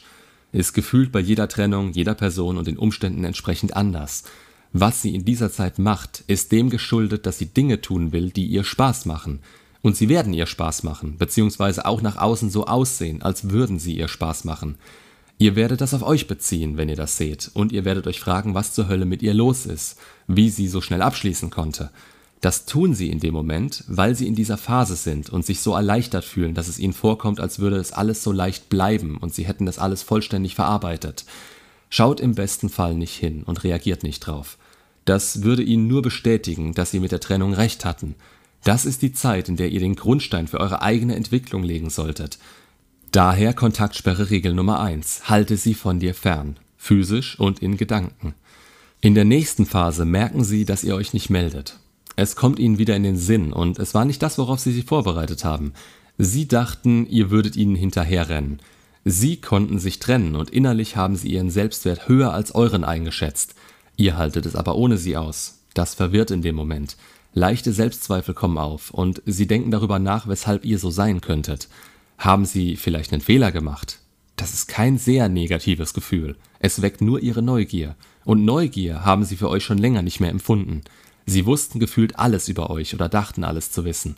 Ist 0.54 0.72
gefühlt 0.72 1.12
bei 1.12 1.20
jeder 1.20 1.50
Trennung, 1.50 1.92
jeder 1.92 2.16
Person 2.16 2.58
und 2.58 2.68
den 2.68 2.78
Umständen 2.78 3.26
entsprechend 3.26 3.76
anders. 3.76 4.24
Was 4.72 5.02
sie 5.02 5.14
in 5.14 5.26
dieser 5.26 5.52
Zeit 5.52 5.78
macht, 5.78 6.24
ist 6.28 6.54
dem 6.54 6.70
geschuldet, 6.70 7.26
dass 7.26 7.38
sie 7.38 7.48
Dinge 7.48 7.82
tun 7.82 8.14
will, 8.14 8.30
die 8.30 8.46
ihr 8.46 8.64
Spaß 8.64 9.08
machen– 9.08 9.42
und 9.84 9.98
sie 9.98 10.10
werden 10.10 10.34
ihr 10.34 10.48
Spaß 10.48 10.84
machen, 10.84 11.18
beziehungsweise 11.18 11.86
auch 11.86 12.02
nach 12.02 12.18
außen 12.18 12.50
so 12.50 12.66
aussehen, 12.66 13.22
als 13.22 13.50
würden 13.50 13.78
sie 13.78 13.96
ihr 13.98 14.08
Spaß 14.08 14.46
machen. 14.46 14.78
Ihr 15.38 15.56
werdet 15.56 15.82
das 15.82 15.94
auf 15.94 16.04
euch 16.04 16.28
beziehen, 16.28 16.78
wenn 16.78 16.88
ihr 16.88 16.96
das 16.96 17.18
seht, 17.18 17.52
und 17.54 17.74
ihr 17.74 17.84
werdet 17.84 18.08
euch 18.08 18.22
fragen, 18.22 18.56
was 18.56 18.74
zur 18.74 18.88
Hölle 18.88 19.06
mit 19.06 19.22
ihr 19.22 19.34
los 19.34 19.66
ist, 19.66 19.98
wie 20.26 20.50
sie 20.50 20.70
so 20.70 20.80
schnell 20.80 21.02
abschließen 21.02 21.50
konnte. 21.50 21.92
Das 22.40 22.66
tun 22.66 22.94
sie 22.94 23.10
in 23.10 23.20
dem 23.20 23.34
Moment, 23.34 23.84
weil 23.88 24.16
sie 24.16 24.28
in 24.28 24.36
dieser 24.36 24.58
Phase 24.58 24.96
sind 24.96 25.30
und 25.30 25.46
sich 25.46 25.60
so 25.60 25.74
erleichtert 25.74 26.24
fühlen, 26.24 26.54
dass 26.54 26.70
es 26.70 26.80
ihnen 26.80 26.94
vorkommt, 26.94 27.42
als 27.42 27.60
würde 27.60 27.76
es 27.76 27.92
alles 27.92 28.24
so 28.24 28.32
leicht 28.32 28.70
bleiben 28.70 29.18
und 29.18 29.34
sie 29.34 29.46
hätten 29.46 29.66
das 29.66 29.80
alles 29.80 30.02
vollständig 30.02 30.56
verarbeitet. 30.56 31.26
Schaut 31.90 32.22
im 32.22 32.36
besten 32.36 32.70
Fall 32.70 32.96
nicht 32.96 33.16
hin 33.16 33.44
und 33.44 33.66
reagiert 33.66 34.04
nicht 34.04 34.22
drauf. 34.22 34.58
Das 35.04 35.44
würde 35.44 35.64
ihnen 35.64 35.88
nur 35.88 36.02
bestätigen, 36.02 36.74
dass 36.74 36.92
sie 36.92 37.02
mit 37.02 37.12
der 37.12 37.20
Trennung 37.20 37.54
recht 37.54 37.84
hatten 37.84 38.16
das 38.64 38.86
ist 38.86 39.02
die 39.02 39.14
Zeit, 39.14 39.50
in 39.50 39.58
der 39.58 39.70
ihr 39.70 39.80
den 39.80 39.96
Grundstein 39.96 40.48
für 40.48 40.60
eure 40.60 40.82
eigene 40.82 41.16
Entwicklung 41.16 41.64
legen 41.64 41.90
solltet. 41.90 42.40
Daher 43.12 43.54
Kontaktsperre 43.54 44.30
Regel 44.30 44.54
Nummer 44.54 44.80
1. 44.80 45.30
Halte 45.30 45.58
sie 45.58 45.74
von 45.74 46.00
dir 46.00 46.16
fern, 46.16 46.58
physisch 46.78 47.40
und 47.40 47.60
in 47.60 47.78
Gedanken. 47.78 48.34
In 49.02 49.16
der 49.16 49.26
nächsten 49.26 49.66
Phase 49.66 50.06
merken 50.06 50.44
sie, 50.44 50.66
dass 50.66 50.84
ihr 50.84 50.96
euch 50.96 51.14
nicht 51.14 51.30
meldet. 51.30 51.80
Es 52.16 52.36
kommt 52.36 52.60
ihnen 52.60 52.78
wieder 52.78 52.96
in 52.96 53.04
den 53.04 53.18
Sinn 53.18 53.52
und 53.52 53.80
es 53.80 53.94
war 53.94 54.06
nicht 54.06 54.22
das, 54.22 54.38
worauf 54.38 54.60
sie 54.60 54.72
sich 54.72 54.86
vorbereitet 54.86 55.44
haben. 55.44 55.74
Sie 56.18 56.48
dachten, 56.48 57.08
ihr 57.08 57.32
würdet 57.32 57.56
ihnen 57.56 57.76
hinterherrennen. 57.76 58.62
Sie 59.04 59.42
konnten 59.42 59.80
sich 59.80 60.00
trennen 60.00 60.36
und 60.36 60.52
innerlich 60.52 60.96
haben 60.96 61.16
sie 61.16 61.30
ihren 61.30 61.50
Selbstwert 61.50 62.08
höher 62.08 62.34
als 62.34 62.56
euren 62.56 62.84
eingeschätzt. 62.84 63.56
Ihr 63.98 64.18
haltet 64.18 64.46
es 64.46 64.56
aber 64.56 64.76
ohne 64.76 64.98
sie 64.98 65.18
aus. 65.18 65.60
Das 65.74 65.96
verwirrt 65.96 66.32
in 66.32 66.42
dem 66.42 66.56
Moment. 66.56 66.96
Leichte 67.34 67.74
Selbstzweifel 67.74 68.34
kommen 68.34 68.58
auf 68.58 68.92
und 68.92 69.22
Sie 69.26 69.48
denken 69.48 69.72
darüber 69.72 70.00
nach, 70.00 70.28
weshalb 70.28 70.66
ihr 70.66 70.78
so 70.78 70.92
sein 70.92 71.22
könntet. 71.22 71.68
Haben 72.18 72.46
Sie 72.46 72.76
vielleicht 72.76 73.12
einen 73.12 73.22
Fehler 73.22 73.52
gemacht? 73.52 74.00
Das 74.36 74.54
ist 74.54 74.68
kein 74.68 74.98
sehr 74.98 75.30
negatives 75.30 75.94
Gefühl. 75.94 76.36
Es 76.60 76.82
weckt 76.82 77.02
nur 77.02 77.22
Ihre 77.22 77.42
Neugier. 77.42 77.96
Und 78.24 78.46
Neugier 78.46 79.04
haben 79.04 79.26
Sie 79.26 79.36
für 79.36 79.50
euch 79.50 79.64
schon 79.64 79.78
länger 79.78 80.02
nicht 80.02 80.20
mehr 80.20 80.30
empfunden. 80.30 80.82
Sie 81.26 81.46
wussten 81.46 81.80
gefühlt 81.80 82.20
alles 82.20 82.50
über 82.50 82.70
euch 82.70 82.94
oder 82.94 83.10
dachten 83.10 83.44
alles 83.44 83.72
zu 83.72 83.86
wissen. 83.86 84.16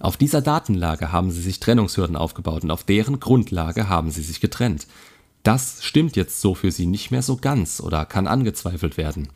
Auf 0.00 0.16
dieser 0.16 0.42
Datenlage 0.42 1.12
haben 1.12 1.30
sie 1.30 1.40
sich 1.40 1.60
Trennungshürden 1.60 2.16
aufgebaut 2.16 2.62
und 2.62 2.70
auf 2.70 2.84
deren 2.84 3.18
Grundlage 3.18 3.88
haben 3.88 4.10
sie 4.10 4.22
sich 4.22 4.40
getrennt. 4.40 4.86
Das 5.42 5.82
stimmt 5.82 6.16
jetzt 6.16 6.40
so 6.40 6.54
für 6.54 6.70
sie 6.70 6.86
nicht 6.86 7.10
mehr 7.10 7.22
so 7.22 7.36
ganz 7.36 7.80
oder 7.80 8.04
kann 8.04 8.26
angezweifelt 8.26 8.96
werden. 8.96 9.28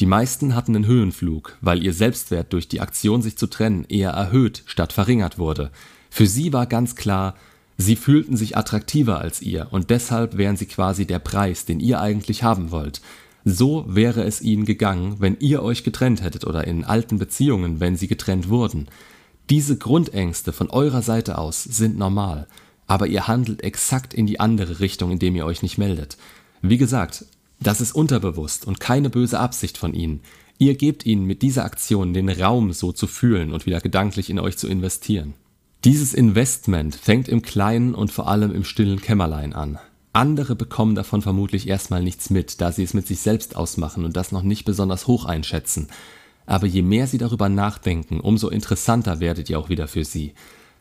Die 0.00 0.06
meisten 0.06 0.54
hatten 0.54 0.76
einen 0.76 0.86
Höhenflug, 0.86 1.58
weil 1.60 1.82
ihr 1.82 1.92
Selbstwert 1.92 2.52
durch 2.52 2.68
die 2.68 2.80
Aktion, 2.80 3.20
sich 3.20 3.36
zu 3.36 3.48
trennen, 3.48 3.84
eher 3.88 4.10
erhöht 4.10 4.62
statt 4.66 4.92
verringert 4.92 5.38
wurde. 5.38 5.70
Für 6.08 6.26
sie 6.26 6.52
war 6.52 6.66
ganz 6.66 6.94
klar, 6.94 7.34
sie 7.76 7.96
fühlten 7.96 8.36
sich 8.36 8.56
attraktiver 8.56 9.18
als 9.18 9.42
ihr 9.42 9.68
und 9.70 9.90
deshalb 9.90 10.36
wären 10.36 10.56
sie 10.56 10.66
quasi 10.66 11.04
der 11.06 11.18
Preis, 11.18 11.64
den 11.64 11.80
ihr 11.80 12.00
eigentlich 12.00 12.44
haben 12.44 12.70
wollt. 12.70 13.00
So 13.44 13.84
wäre 13.88 14.22
es 14.22 14.40
ihnen 14.40 14.66
gegangen, 14.66 15.16
wenn 15.18 15.36
ihr 15.40 15.62
euch 15.62 15.82
getrennt 15.82 16.22
hättet 16.22 16.44
oder 16.46 16.66
in 16.66 16.84
alten 16.84 17.18
Beziehungen, 17.18 17.80
wenn 17.80 17.96
sie 17.96 18.06
getrennt 18.06 18.48
wurden. 18.48 18.88
Diese 19.50 19.78
Grundängste 19.78 20.52
von 20.52 20.70
eurer 20.70 21.02
Seite 21.02 21.38
aus 21.38 21.64
sind 21.64 21.98
normal, 21.98 22.46
aber 22.86 23.06
ihr 23.06 23.26
handelt 23.26 23.64
exakt 23.64 24.14
in 24.14 24.26
die 24.26 24.38
andere 24.38 24.78
Richtung, 24.80 25.10
indem 25.10 25.34
ihr 25.34 25.46
euch 25.46 25.62
nicht 25.62 25.78
meldet. 25.78 26.18
Wie 26.62 26.78
gesagt, 26.78 27.24
das 27.60 27.80
ist 27.80 27.92
unterbewusst 27.92 28.66
und 28.66 28.80
keine 28.80 29.10
böse 29.10 29.40
Absicht 29.40 29.78
von 29.78 29.94
ihnen. 29.94 30.20
Ihr 30.58 30.74
gebt 30.74 31.06
ihnen 31.06 31.24
mit 31.24 31.42
dieser 31.42 31.64
Aktion 31.64 32.12
den 32.12 32.28
Raum, 32.28 32.72
so 32.72 32.92
zu 32.92 33.06
fühlen 33.06 33.52
und 33.52 33.66
wieder 33.66 33.80
gedanklich 33.80 34.30
in 34.30 34.40
euch 34.40 34.58
zu 34.58 34.68
investieren. 34.68 35.34
Dieses 35.84 36.14
Investment 36.14 36.96
fängt 36.96 37.28
im 37.28 37.42
Kleinen 37.42 37.94
und 37.94 38.10
vor 38.10 38.28
allem 38.28 38.52
im 38.52 38.64
stillen 38.64 39.00
Kämmerlein 39.00 39.52
an. 39.52 39.78
Andere 40.12 40.56
bekommen 40.56 40.96
davon 40.96 41.22
vermutlich 41.22 41.68
erstmal 41.68 42.02
nichts 42.02 42.30
mit, 42.30 42.60
da 42.60 42.72
sie 42.72 42.82
es 42.82 42.94
mit 42.94 43.06
sich 43.06 43.20
selbst 43.20 43.54
ausmachen 43.54 44.04
und 44.04 44.16
das 44.16 44.32
noch 44.32 44.42
nicht 44.42 44.64
besonders 44.64 45.06
hoch 45.06 45.24
einschätzen. 45.24 45.88
Aber 46.46 46.66
je 46.66 46.82
mehr 46.82 47.06
sie 47.06 47.18
darüber 47.18 47.48
nachdenken, 47.48 48.18
umso 48.18 48.48
interessanter 48.48 49.20
werdet 49.20 49.48
ihr 49.50 49.58
auch 49.58 49.68
wieder 49.68 49.86
für 49.86 50.04
sie. 50.04 50.34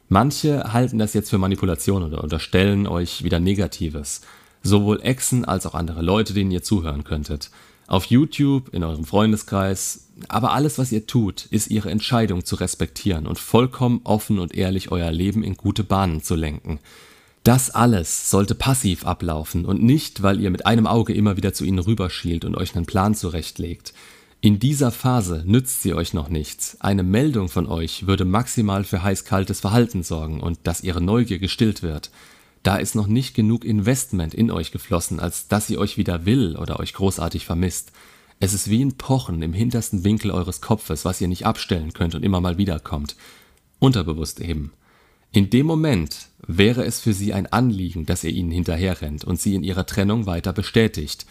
Manche 0.09 0.73
halten 0.73 0.97
das 0.97 1.13
jetzt 1.13 1.29
für 1.29 1.37
Manipulation 1.37 2.03
oder 2.03 2.23
unterstellen 2.23 2.87
euch 2.87 3.23
wieder 3.23 3.39
Negatives. 3.39 4.21
Sowohl 4.63 5.01
Exen 5.01 5.45
als 5.45 5.65
auch 5.65 5.75
andere 5.75 6.01
Leute, 6.01 6.33
denen 6.33 6.51
ihr 6.51 6.63
zuhören 6.63 7.03
könntet. 7.03 7.51
Auf 7.87 8.05
YouTube, 8.05 8.73
in 8.73 8.83
eurem 8.83 9.05
Freundeskreis, 9.05 10.07
aber 10.27 10.51
alles, 10.51 10.77
was 10.77 10.91
ihr 10.91 11.07
tut, 11.07 11.45
ist 11.51 11.69
ihre 11.69 11.89
Entscheidung 11.89 12.43
zu 12.43 12.55
respektieren 12.55 13.27
und 13.27 13.39
vollkommen 13.39 14.01
offen 14.03 14.39
und 14.39 14.55
ehrlich 14.55 14.91
euer 14.91 15.11
Leben 15.11 15.43
in 15.43 15.55
gute 15.55 15.83
Bahnen 15.83 16.21
zu 16.21 16.35
lenken. 16.35 16.79
Das 17.43 17.69
alles 17.69 18.29
sollte 18.29 18.55
passiv 18.55 19.05
ablaufen 19.05 19.63
und 19.63 19.81
nicht, 19.81 20.21
weil 20.21 20.41
ihr 20.41 20.49
mit 20.49 20.65
einem 20.65 20.85
Auge 20.85 21.13
immer 21.13 21.37
wieder 21.37 21.53
zu 21.53 21.63
ihnen 21.63 21.79
rüberschielt 21.79 22.43
und 22.43 22.57
euch 22.57 22.75
einen 22.75 22.85
Plan 22.85 23.15
zurechtlegt. 23.15 23.93
In 24.41 24.59
dieser 24.59 24.91
Phase 24.91 25.43
nützt 25.45 25.81
sie 25.81 25.93
euch 25.93 26.13
noch 26.13 26.27
nichts. 26.27 26.75
Eine 26.81 27.03
Meldung 27.03 27.47
von 27.47 27.65
euch 27.67 28.05
würde 28.05 28.25
maximal 28.25 28.83
für 28.83 29.01
heiß-kaltes 29.01 29.61
Verhalten 29.61 30.03
sorgen 30.03 30.41
und 30.41 30.59
dass 30.63 30.83
ihre 30.83 31.01
Neugier 31.01 31.39
gestillt 31.39 31.81
wird. 31.83 32.11
Da 32.63 32.77
ist 32.77 32.95
noch 32.95 33.07
nicht 33.07 33.33
genug 33.33 33.63
Investment 33.63 34.33
in 34.33 34.51
euch 34.51 34.71
geflossen, 34.71 35.19
als 35.19 35.47
dass 35.47 35.67
sie 35.67 35.77
euch 35.77 35.97
wieder 35.97 36.25
will 36.25 36.55
oder 36.57 36.79
euch 36.79 36.93
großartig 36.93 37.45
vermisst. 37.45 37.91
Es 38.39 38.53
ist 38.53 38.69
wie 38.69 38.83
ein 38.83 38.97
Pochen 38.97 39.41
im 39.41 39.53
hintersten 39.53 40.03
Winkel 40.03 40.31
eures 40.31 40.61
Kopfes, 40.61 41.05
was 41.05 41.21
ihr 41.21 41.27
nicht 41.27 41.45
abstellen 41.45 41.93
könnt 41.93 42.13
und 42.13 42.23
immer 42.23 42.41
mal 42.41 42.57
wiederkommt. 42.57 43.15
Unterbewusst 43.79 44.39
eben. 44.39 44.73
In 45.31 45.49
dem 45.49 45.65
Moment 45.65 46.29
wäre 46.45 46.85
es 46.85 46.99
für 46.99 47.13
sie 47.13 47.33
ein 47.33 47.47
Anliegen, 47.47 48.05
dass 48.05 48.23
ihr 48.23 48.31
ihnen 48.31 48.51
hinterherrennt 48.51 49.23
und 49.23 49.39
sie 49.39 49.55
in 49.55 49.63
ihrer 49.63 49.85
Trennung 49.85 50.25
weiter 50.25 50.53
bestätigt, 50.53 51.25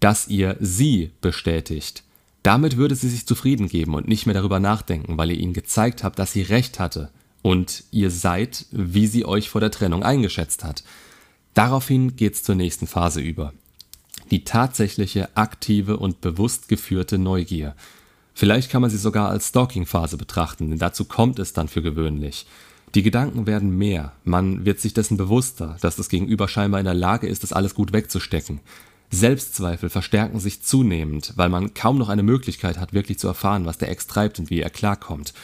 dass 0.00 0.28
ihr 0.28 0.56
sie 0.60 1.10
bestätigt. 1.20 2.04
Damit 2.42 2.76
würde 2.76 2.94
sie 2.94 3.08
sich 3.08 3.26
zufrieden 3.26 3.68
geben 3.68 3.94
und 3.94 4.08
nicht 4.08 4.26
mehr 4.26 4.34
darüber 4.34 4.60
nachdenken, 4.60 5.16
weil 5.16 5.30
ihr 5.30 5.38
ihnen 5.38 5.54
gezeigt 5.54 6.04
habt, 6.04 6.18
dass 6.18 6.32
sie 6.32 6.42
recht 6.42 6.78
hatte 6.78 7.10
und 7.44 7.84
ihr 7.90 8.10
seid, 8.10 8.64
wie 8.70 9.06
sie 9.06 9.26
euch 9.26 9.50
vor 9.50 9.60
der 9.60 9.70
Trennung 9.70 10.02
eingeschätzt 10.02 10.64
hat. 10.64 10.82
Daraufhin 11.52 12.16
geht's 12.16 12.42
zur 12.42 12.54
nächsten 12.54 12.86
Phase 12.86 13.20
über. 13.20 13.52
Die 14.30 14.44
tatsächliche, 14.44 15.28
aktive 15.36 15.98
und 15.98 16.22
bewusst 16.22 16.68
geführte 16.68 17.18
Neugier. 17.18 17.76
Vielleicht 18.32 18.70
kann 18.70 18.80
man 18.80 18.90
sie 18.90 18.96
sogar 18.96 19.28
als 19.28 19.48
Stalking-Phase 19.48 20.16
betrachten, 20.16 20.70
denn 20.70 20.78
dazu 20.78 21.04
kommt 21.04 21.38
es 21.38 21.52
dann 21.52 21.68
für 21.68 21.82
gewöhnlich. 21.82 22.46
Die 22.94 23.02
Gedanken 23.02 23.46
werden 23.46 23.76
mehr, 23.76 24.12
man 24.24 24.64
wird 24.64 24.80
sich 24.80 24.94
dessen 24.94 25.18
bewusster, 25.18 25.76
dass 25.82 25.96
das 25.96 26.08
Gegenüber 26.08 26.48
scheinbar 26.48 26.80
in 26.80 26.86
der 26.86 26.94
Lage 26.94 27.26
ist, 27.26 27.42
das 27.42 27.52
alles 27.52 27.74
gut 27.74 27.92
wegzustecken. 27.92 28.60
Selbstzweifel 29.10 29.90
verstärken 29.90 30.40
sich 30.40 30.62
zunehmend, 30.62 31.34
weil 31.36 31.50
man 31.50 31.74
kaum 31.74 31.98
noch 31.98 32.08
eine 32.08 32.22
Möglichkeit 32.22 32.78
hat, 32.78 32.94
wirklich 32.94 33.18
zu 33.18 33.28
erfahren, 33.28 33.66
was 33.66 33.76
der 33.76 33.90
Ex 33.90 34.06
treibt 34.06 34.38
und 34.38 34.48
wie 34.48 34.60
er 34.60 34.70
klarkommt. 34.70 35.34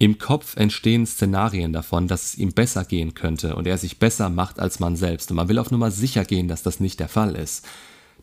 Im 0.00 0.18
Kopf 0.18 0.56
entstehen 0.56 1.06
Szenarien 1.06 1.72
davon, 1.72 2.06
dass 2.06 2.24
es 2.24 2.38
ihm 2.38 2.52
besser 2.52 2.84
gehen 2.84 3.14
könnte 3.14 3.56
und 3.56 3.66
er 3.66 3.78
sich 3.78 3.98
besser 3.98 4.30
macht 4.30 4.60
als 4.60 4.78
man 4.78 4.94
selbst 4.94 5.30
und 5.30 5.36
man 5.36 5.48
will 5.48 5.58
auf 5.58 5.72
Nummer 5.72 5.90
sicher 5.90 6.24
gehen, 6.24 6.46
dass 6.46 6.62
das 6.62 6.78
nicht 6.78 7.00
der 7.00 7.08
Fall 7.08 7.34
ist. 7.34 7.66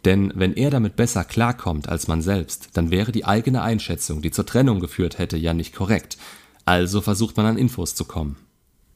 Denn 0.06 0.32
wenn 0.36 0.54
er 0.54 0.70
damit 0.70 0.96
besser 0.96 1.26
klarkommt 1.26 1.90
als 1.90 2.08
man 2.08 2.22
selbst, 2.22 2.70
dann 2.74 2.92
wäre 2.92 3.12
die 3.12 3.26
eigene 3.26 3.62
Einschätzung, 3.62 4.22
die 4.22 4.32
zur 4.32 4.46
Trennung 4.46 4.80
geführt 4.80 5.18
hätte, 5.18 5.36
ja 5.36 5.54
nicht 5.54 5.76
korrekt. 5.76 6.18
Also 6.64 7.02
versucht 7.02 7.36
man 7.36 7.46
an 7.46 7.58
Infos 7.58 7.94
zu 7.94 8.06
kommen. 8.06 8.38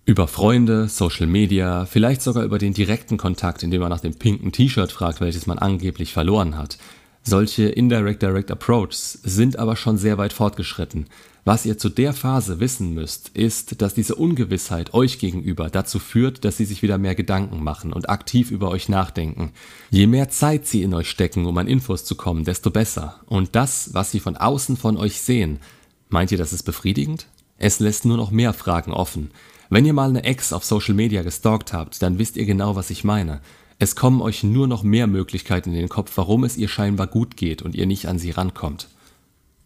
Über 0.05 0.27
Freunde, 0.27 0.87
Social 0.87 1.27
Media, 1.27 1.85
vielleicht 1.85 2.21
sogar 2.21 2.43
über 2.43 2.59
den 2.59 2.73
direkten 2.73 3.17
Kontakt, 3.17 3.61
indem 3.61 3.81
man 3.81 3.89
nach 3.89 3.99
dem 3.99 4.15
pinken 4.15 4.51
T-Shirt 4.51 4.91
fragt, 4.91 5.19
welches 5.19 5.47
man 5.47 5.59
angeblich 5.59 6.13
verloren 6.13 6.57
hat. 6.57 6.77
Solche 7.23 7.65
Indirect 7.65 8.21
Direct 8.21 8.49
Approaches 8.49 9.19
sind 9.23 9.59
aber 9.59 9.75
schon 9.75 9.97
sehr 9.97 10.17
weit 10.17 10.33
fortgeschritten. 10.33 11.07
Was 11.49 11.65
ihr 11.65 11.79
zu 11.79 11.89
der 11.89 12.13
Phase 12.13 12.59
wissen 12.59 12.93
müsst, 12.93 13.29
ist, 13.29 13.81
dass 13.81 13.95
diese 13.95 14.13
Ungewissheit 14.13 14.93
euch 14.93 15.17
gegenüber 15.17 15.71
dazu 15.71 15.97
führt, 15.97 16.45
dass 16.45 16.57
sie 16.57 16.65
sich 16.65 16.83
wieder 16.83 16.99
mehr 16.99 17.15
Gedanken 17.15 17.63
machen 17.63 17.91
und 17.91 18.07
aktiv 18.07 18.51
über 18.51 18.69
euch 18.69 18.87
nachdenken. 18.87 19.51
Je 19.89 20.05
mehr 20.05 20.29
Zeit 20.29 20.67
sie 20.67 20.83
in 20.83 20.93
euch 20.93 21.09
stecken, 21.09 21.47
um 21.47 21.57
an 21.57 21.65
Infos 21.65 22.05
zu 22.05 22.13
kommen, 22.13 22.43
desto 22.43 22.69
besser. 22.69 23.21
Und 23.25 23.55
das, 23.55 23.95
was 23.95 24.11
sie 24.11 24.19
von 24.19 24.37
außen 24.37 24.77
von 24.77 24.95
euch 24.95 25.21
sehen, 25.21 25.57
meint 26.09 26.31
ihr, 26.31 26.37
das 26.37 26.53
ist 26.53 26.61
befriedigend? 26.61 27.25
Es 27.57 27.79
lässt 27.79 28.05
nur 28.05 28.17
noch 28.17 28.29
mehr 28.29 28.53
Fragen 28.53 28.93
offen. 28.93 29.31
Wenn 29.71 29.87
ihr 29.87 29.93
mal 29.93 30.09
eine 30.09 30.25
Ex 30.25 30.53
auf 30.53 30.63
Social 30.63 30.93
Media 30.93 31.23
gestalkt 31.23 31.73
habt, 31.73 32.03
dann 32.03 32.19
wisst 32.19 32.37
ihr 32.37 32.45
genau, 32.45 32.75
was 32.75 32.91
ich 32.91 33.03
meine. 33.03 33.41
Es 33.79 33.95
kommen 33.95 34.21
euch 34.21 34.43
nur 34.43 34.67
noch 34.67 34.83
mehr 34.83 35.07
Möglichkeiten 35.07 35.71
in 35.71 35.79
den 35.79 35.89
Kopf, 35.89 36.11
warum 36.15 36.43
es 36.43 36.57
ihr 36.57 36.67
scheinbar 36.67 37.07
gut 37.07 37.37
geht 37.37 37.63
und 37.63 37.73
ihr 37.73 37.87
nicht 37.87 38.07
an 38.07 38.19
sie 38.19 38.29
rankommt. 38.29 38.87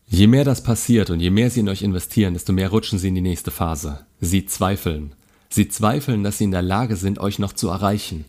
Je 0.07 0.27
mehr 0.27 0.43
das 0.43 0.63
passiert 0.63 1.09
und 1.09 1.19
je 1.19 1.29
mehr 1.29 1.49
sie 1.49 1.61
in 1.61 1.69
euch 1.69 1.81
investieren, 1.81 2.33
desto 2.33 2.53
mehr 2.53 2.69
rutschen 2.69 2.99
sie 2.99 3.07
in 3.07 3.15
die 3.15 3.21
nächste 3.21 3.51
Phase. 3.51 4.05
Sie 4.19 4.45
zweifeln. 4.45 5.13
Sie 5.49 5.69
zweifeln, 5.69 6.23
dass 6.23 6.37
sie 6.37 6.45
in 6.45 6.51
der 6.51 6.61
Lage 6.61 6.95
sind, 6.95 7.19
euch 7.19 7.39
noch 7.39 7.53
zu 7.53 7.69
erreichen. 7.69 8.25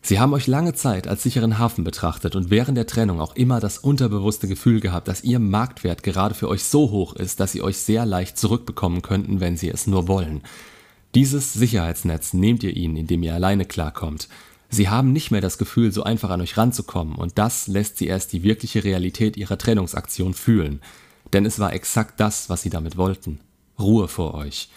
Sie 0.00 0.20
haben 0.20 0.32
euch 0.32 0.46
lange 0.46 0.74
Zeit 0.74 1.08
als 1.08 1.22
sicheren 1.22 1.58
Hafen 1.58 1.84
betrachtet 1.84 2.36
und 2.36 2.50
während 2.50 2.78
der 2.78 2.86
Trennung 2.86 3.20
auch 3.20 3.36
immer 3.36 3.60
das 3.60 3.78
unterbewusste 3.78 4.48
Gefühl 4.48 4.80
gehabt, 4.80 5.08
dass 5.08 5.24
ihr 5.24 5.38
Marktwert 5.38 6.02
gerade 6.02 6.34
für 6.34 6.48
euch 6.48 6.64
so 6.64 6.90
hoch 6.90 7.14
ist, 7.14 7.40
dass 7.40 7.52
sie 7.52 7.62
euch 7.62 7.78
sehr 7.78 8.06
leicht 8.06 8.38
zurückbekommen 8.38 9.02
könnten, 9.02 9.40
wenn 9.40 9.56
sie 9.56 9.68
es 9.68 9.86
nur 9.86 10.08
wollen. 10.08 10.42
Dieses 11.14 11.52
Sicherheitsnetz 11.52 12.32
nehmt 12.32 12.62
ihr 12.62 12.76
ihnen, 12.76 12.96
indem 12.96 13.22
ihr 13.22 13.34
alleine 13.34 13.64
klarkommt. 13.64 14.28
Sie 14.70 14.88
haben 14.88 15.12
nicht 15.12 15.30
mehr 15.30 15.40
das 15.40 15.58
Gefühl, 15.58 15.92
so 15.92 16.02
einfach 16.02 16.30
an 16.30 16.42
euch 16.42 16.56
ranzukommen, 16.56 17.14
und 17.14 17.38
das 17.38 17.66
lässt 17.66 17.96
sie 17.98 18.06
erst 18.06 18.32
die 18.32 18.42
wirkliche 18.42 18.84
Realität 18.84 19.36
ihrer 19.36 19.56
Trennungsaktion 19.56 20.34
fühlen. 20.34 20.80
Denn 21.32 21.46
es 21.46 21.58
war 21.58 21.72
exakt 21.72 22.20
das, 22.20 22.48
was 22.48 22.62
sie 22.62 22.70
damit 22.70 22.96
wollten. 22.96 23.40
Ruhe 23.78 24.08
vor 24.08 24.34
euch. 24.34 24.68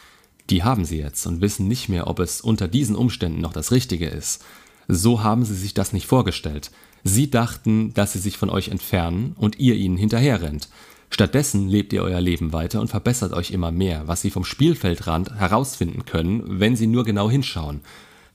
Die 0.49 0.63
haben 0.63 0.85
sie 0.85 0.97
jetzt 0.97 1.25
und 1.25 1.41
wissen 1.41 1.67
nicht 1.67 1.87
mehr, 1.87 2.07
ob 2.07 2.19
es 2.19 2.41
unter 2.41 2.67
diesen 2.67 2.95
Umständen 2.95 3.41
noch 3.41 3.53
das 3.53 3.71
Richtige 3.71 4.07
ist. 4.07 4.43
So 4.87 5.23
haben 5.23 5.45
sie 5.45 5.55
sich 5.55 5.73
das 5.73 5.93
nicht 5.93 6.07
vorgestellt. 6.07 6.71
Sie 7.03 7.29
dachten, 7.29 7.93
dass 7.93 8.13
sie 8.13 8.19
sich 8.19 8.37
von 8.37 8.49
euch 8.49 8.67
entfernen 8.67 9.35
und 9.37 9.59
ihr 9.59 9.75
ihnen 9.75 9.97
hinterherrennt. 9.97 10.69
Stattdessen 11.09 11.67
lebt 11.67 11.93
ihr 11.93 12.03
euer 12.03 12.21
Leben 12.21 12.53
weiter 12.53 12.79
und 12.79 12.89
verbessert 12.89 13.33
euch 13.33 13.51
immer 13.51 13.71
mehr, 13.71 14.07
was 14.07 14.21
sie 14.21 14.29
vom 14.29 14.45
Spielfeldrand 14.45 15.35
herausfinden 15.35 16.05
können, 16.05 16.59
wenn 16.59 16.75
sie 16.75 16.87
nur 16.87 17.03
genau 17.03 17.29
hinschauen. 17.29 17.81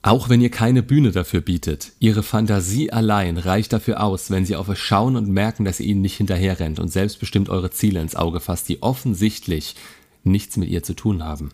Auch 0.07 0.29
wenn 0.29 0.41
ihr 0.41 0.51
keine 0.51 0.85
Bühne 0.85 1.11
dafür 1.11 1.41
bietet, 1.41 1.91
ihre 1.99 2.23
Fantasie 2.23 2.93
allein 2.93 3.39
reicht 3.39 3.73
dafür 3.73 4.01
aus, 4.05 4.31
wenn 4.31 4.47
sie 4.47 4.55
auf 4.55 4.69
euch 4.69 4.79
schauen 4.79 5.17
und 5.17 5.27
merken, 5.29 5.65
dass 5.65 5.81
ihr 5.81 5.87
ihnen 5.87 6.01
nicht 6.01 6.17
hinterherrennt 6.17 6.79
und 6.79 6.93
selbstbestimmt 6.93 7.49
eure 7.49 7.73
Ziele 7.73 8.01
ins 8.01 8.15
Auge 8.15 8.39
fasst, 8.39 8.69
die 8.69 8.85
offensichtlich 8.85 9.75
nichts 10.23 10.59
mit 10.59 10.69
ihr 10.69 10.85
zu 10.85 10.95
tun 10.95 11.25
haben. 11.25 11.51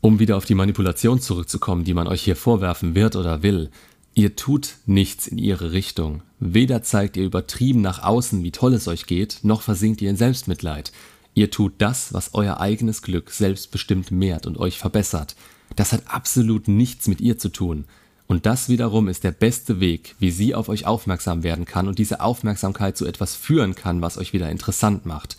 Um 0.00 0.18
wieder 0.18 0.36
auf 0.36 0.46
die 0.46 0.56
Manipulation 0.56 1.20
zurückzukommen, 1.20 1.84
die 1.84 1.94
man 1.94 2.08
euch 2.08 2.22
hier 2.22 2.34
vorwerfen 2.34 2.96
wird 2.96 3.14
oder 3.14 3.44
will, 3.44 3.70
Ihr 4.16 4.34
tut 4.36 4.76
nichts 4.86 5.26
in 5.28 5.38
ihre 5.38 5.72
Richtung. 5.72 6.22
Weder 6.40 6.82
zeigt 6.82 7.16
ihr 7.16 7.24
übertrieben 7.24 7.80
nach 7.80 8.02
außen, 8.02 8.42
wie 8.44 8.52
toll 8.52 8.74
es 8.74 8.86
euch 8.88 9.06
geht, 9.06 9.40
noch 9.42 9.62
versinkt 9.62 10.02
ihr 10.02 10.10
in 10.10 10.16
Selbstmitleid. 10.16 10.92
Ihr 11.34 11.50
tut 11.50 11.74
das, 11.78 12.12
was 12.12 12.30
euer 12.34 12.60
eigenes 12.60 13.02
Glück 13.02 13.30
selbstbestimmt 13.30 14.12
mehrt 14.12 14.46
und 14.46 14.56
euch 14.58 14.78
verbessert. 14.78 15.34
Das 15.76 15.92
hat 15.92 16.02
absolut 16.06 16.68
nichts 16.68 17.08
mit 17.08 17.20
ihr 17.20 17.38
zu 17.38 17.48
tun. 17.48 17.84
Und 18.26 18.46
das 18.46 18.68
wiederum 18.68 19.08
ist 19.08 19.24
der 19.24 19.32
beste 19.32 19.80
Weg, 19.80 20.16
wie 20.18 20.30
sie 20.30 20.54
auf 20.54 20.68
euch 20.68 20.86
aufmerksam 20.86 21.42
werden 21.42 21.66
kann 21.66 21.88
und 21.88 21.98
diese 21.98 22.20
Aufmerksamkeit 22.20 22.96
zu 22.96 23.06
etwas 23.06 23.34
führen 23.34 23.74
kann, 23.74 24.00
was 24.00 24.16
euch 24.16 24.32
wieder 24.32 24.50
interessant 24.50 25.04
macht. 25.04 25.36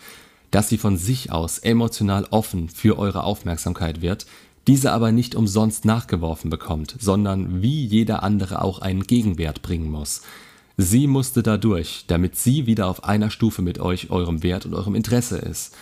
Dass 0.51 0.69
sie 0.69 0.77
von 0.77 0.97
sich 0.97 1.31
aus 1.31 1.57
emotional 1.57 2.27
offen 2.29 2.69
für 2.69 2.99
eure 2.99 3.23
Aufmerksamkeit 3.23 4.01
wird, 4.01 4.27
diese 4.67 4.91
aber 4.91 5.11
nicht 5.11 5.35
umsonst 5.35 5.85
nachgeworfen 5.85 6.49
bekommt, 6.49 6.95
sondern 6.99 7.61
wie 7.61 7.85
jeder 7.85 8.23
andere 8.23 8.61
auch 8.61 8.79
einen 8.79 9.03
Gegenwert 9.03 9.61
bringen 9.61 9.89
muss. 9.89 10.21
Sie 10.77 11.07
musste 11.07 11.41
dadurch, 11.41 12.05
damit 12.07 12.35
sie 12.35 12.65
wieder 12.65 12.87
auf 12.87 13.03
einer 13.03 13.29
Stufe 13.29 13.61
mit 13.61 13.79
euch, 13.79 14.09
eurem 14.09 14.43
Wert 14.43 14.65
und 14.65 14.73
eurem 14.73 14.95
Interesse 14.95 15.37
ist. 15.37 15.75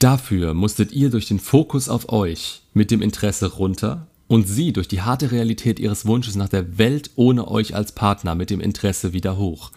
Dafür 0.00 0.54
musstet 0.54 0.92
ihr 0.92 1.10
durch 1.10 1.28
den 1.28 1.38
Fokus 1.38 1.90
auf 1.90 2.08
euch 2.08 2.62
mit 2.72 2.90
dem 2.90 3.02
Interesse 3.02 3.52
runter 3.52 4.06
und 4.28 4.48
sie 4.48 4.72
durch 4.72 4.88
die 4.88 5.02
harte 5.02 5.30
Realität 5.30 5.78
ihres 5.78 6.06
Wunsches 6.06 6.36
nach 6.36 6.48
der 6.48 6.78
Welt 6.78 7.10
ohne 7.16 7.46
euch 7.46 7.74
als 7.74 7.92
Partner 7.92 8.34
mit 8.34 8.48
dem 8.48 8.60
Interesse 8.60 9.12
wieder 9.12 9.36
hoch. 9.36 9.72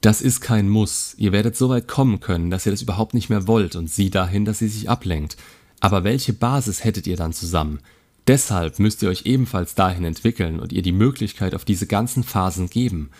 Das 0.00 0.22
ist 0.22 0.40
kein 0.40 0.70
Muss. 0.70 1.12
Ihr 1.18 1.32
werdet 1.32 1.54
so 1.54 1.68
weit 1.68 1.86
kommen 1.86 2.20
können, 2.20 2.48
dass 2.48 2.64
ihr 2.64 2.72
das 2.72 2.80
überhaupt 2.80 3.12
nicht 3.12 3.28
mehr 3.28 3.46
wollt 3.46 3.76
und 3.76 3.90
sie 3.90 4.08
dahin, 4.08 4.46
dass 4.46 4.60
sie 4.60 4.68
sich 4.68 4.88
ablenkt. 4.88 5.36
Aber 5.80 6.02
welche 6.02 6.32
Basis 6.32 6.82
hättet 6.82 7.06
ihr 7.06 7.18
dann 7.18 7.34
zusammen? 7.34 7.80
Deshalb 8.26 8.78
müsst 8.78 9.02
ihr 9.02 9.10
euch 9.10 9.26
ebenfalls 9.26 9.74
dahin 9.74 10.04
entwickeln 10.04 10.60
und 10.60 10.72
ihr 10.72 10.82
die 10.82 10.92
Möglichkeit 10.92 11.54
auf 11.54 11.66
diese 11.66 11.86
ganzen 11.86 12.24
Phasen 12.24 12.70
geben. 12.70 13.10